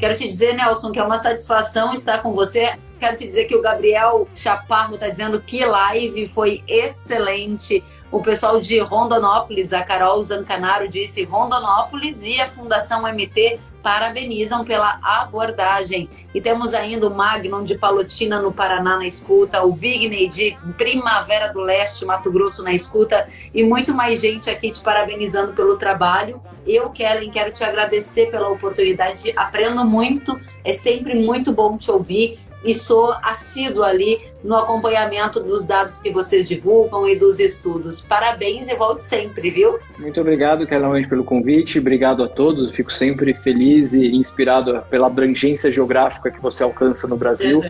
Quero 0.00 0.16
te 0.16 0.26
dizer, 0.26 0.54
Nelson, 0.54 0.90
que 0.90 0.98
é 0.98 1.04
uma 1.04 1.18
satisfação 1.18 1.92
estar 1.92 2.22
com 2.22 2.32
você. 2.32 2.78
Quero 2.98 3.16
te 3.16 3.26
dizer 3.26 3.44
que 3.44 3.54
o 3.54 3.62
Gabriel 3.62 4.28
Chaparro 4.34 4.94
está 4.94 5.08
dizendo 5.08 5.40
que 5.40 5.64
live 5.64 6.26
foi 6.26 6.64
excelente. 6.66 7.84
O 8.10 8.20
pessoal 8.20 8.60
de 8.60 8.80
Rondonópolis, 8.80 9.72
a 9.72 9.82
Carol 9.82 10.20
Zancanaro 10.20 10.88
disse 10.88 11.22
Rondonópolis 11.22 12.24
e 12.24 12.40
a 12.40 12.48
Fundação 12.48 13.02
MT 13.02 13.60
parabenizam 13.82 14.64
pela 14.64 14.98
abordagem. 15.00 16.10
E 16.34 16.40
temos 16.40 16.74
ainda 16.74 17.06
o 17.06 17.14
Magnum 17.14 17.62
de 17.62 17.78
Palotina, 17.78 18.42
no 18.42 18.50
Paraná, 18.50 18.96
na 18.96 19.06
escuta, 19.06 19.64
o 19.64 19.70
Vigney 19.70 20.26
de 20.26 20.58
Primavera 20.76 21.52
do 21.52 21.60
Leste, 21.60 22.04
Mato 22.04 22.32
Grosso, 22.32 22.64
na 22.64 22.72
escuta, 22.72 23.28
e 23.54 23.62
muito 23.62 23.94
mais 23.94 24.20
gente 24.20 24.50
aqui 24.50 24.72
te 24.72 24.80
parabenizando 24.80 25.52
pelo 25.52 25.76
trabalho. 25.76 26.42
Eu, 26.66 26.90
Kellen, 26.90 27.30
quero 27.30 27.52
te 27.52 27.62
agradecer 27.62 28.30
pela 28.30 28.48
oportunidade, 28.48 29.32
aprendo 29.36 29.84
muito, 29.84 30.38
é 30.64 30.72
sempre 30.72 31.14
muito 31.14 31.52
bom 31.52 31.78
te 31.78 31.90
ouvir 31.90 32.40
e 32.64 32.74
sou 32.74 33.12
assíduo 33.22 33.82
ali 33.82 34.20
no 34.42 34.56
acompanhamento 34.56 35.42
dos 35.42 35.66
dados 35.66 36.00
que 36.00 36.10
vocês 36.10 36.48
divulgam 36.48 37.08
e 37.08 37.16
dos 37.16 37.38
estudos. 37.38 38.00
Parabéns 38.00 38.68
e 38.68 38.74
volte 38.76 39.02
sempre, 39.02 39.50
viu? 39.50 39.78
Muito 39.98 40.20
obrigado, 40.20 40.66
Kelly, 40.66 41.06
pelo 41.06 41.24
convite. 41.24 41.78
Obrigado 41.78 42.22
a 42.22 42.28
todos. 42.28 42.70
Fico 42.72 42.92
sempre 42.92 43.34
feliz 43.34 43.92
e 43.92 44.06
inspirado 44.08 44.82
pela 44.90 45.06
abrangência 45.06 45.70
geográfica 45.70 46.30
que 46.30 46.40
você 46.40 46.62
alcança 46.62 47.06
no 47.06 47.16
Brasil. 47.16 47.62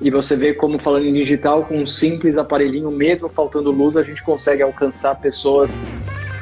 E 0.00 0.10
você 0.10 0.36
vê 0.36 0.52
como, 0.52 0.78
falando 0.78 1.06
em 1.06 1.12
digital, 1.14 1.64
com 1.64 1.78
um 1.78 1.86
simples 1.86 2.36
aparelhinho, 2.36 2.90
mesmo 2.90 3.28
faltando 3.30 3.70
luz, 3.70 3.96
a 3.96 4.02
gente 4.02 4.22
consegue 4.22 4.62
alcançar 4.62 5.14
pessoas 5.16 5.76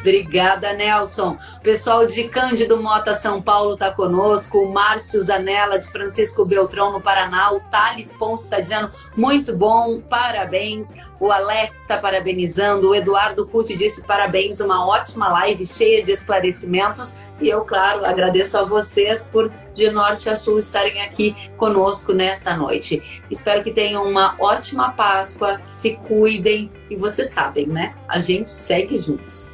Obrigada, 0.04 0.74
Nelson. 0.74 1.38
O 1.56 1.60
pessoal 1.60 2.06
de 2.06 2.24
Cândido 2.24 2.76
Mota, 2.76 3.14
São 3.14 3.40
Paulo, 3.40 3.72
está 3.72 3.90
conosco. 3.90 4.58
O 4.58 4.70
Márcio 4.70 5.22
Zanella, 5.22 5.78
de 5.78 5.90
Francisco 5.90 6.44
Beltrão, 6.44 6.92
no 6.92 7.00
Paraná. 7.00 7.54
O 7.54 7.60
Thales 7.70 8.14
Ponce 8.14 8.44
está 8.44 8.60
dizendo 8.60 8.90
muito 9.16 9.56
bom, 9.56 10.02
parabéns. 10.02 10.94
O 11.18 11.32
Alex 11.32 11.80
está 11.80 11.96
parabenizando. 11.96 12.90
O 12.90 12.94
Eduardo 12.94 13.46
Pucci 13.46 13.78
disse 13.78 14.06
parabéns, 14.06 14.60
uma 14.60 14.86
ótima 14.86 15.26
live 15.28 15.64
cheia 15.64 16.04
de 16.04 16.12
esclarecimentos. 16.12 17.16
E 17.40 17.48
eu, 17.48 17.64
claro, 17.64 18.04
agradeço 18.04 18.58
a 18.58 18.62
vocês 18.62 19.26
por 19.32 19.50
de 19.74 19.90
norte 19.90 20.28
a 20.28 20.36
sul 20.36 20.58
estarem 20.58 21.00
aqui 21.00 21.34
conosco 21.56 22.12
nessa 22.12 22.54
noite. 22.54 23.22
Espero 23.30 23.64
que 23.64 23.72
tenham 23.72 24.04
uma 24.04 24.36
ótima 24.38 24.92
Páscoa, 24.92 25.62
se 25.66 25.94
cuidem 25.96 26.70
e 26.90 26.94
vocês 26.94 27.30
sabem, 27.30 27.66
né? 27.66 27.94
A 28.06 28.20
gente 28.20 28.50
segue 28.50 28.98
juntos. 28.98 29.53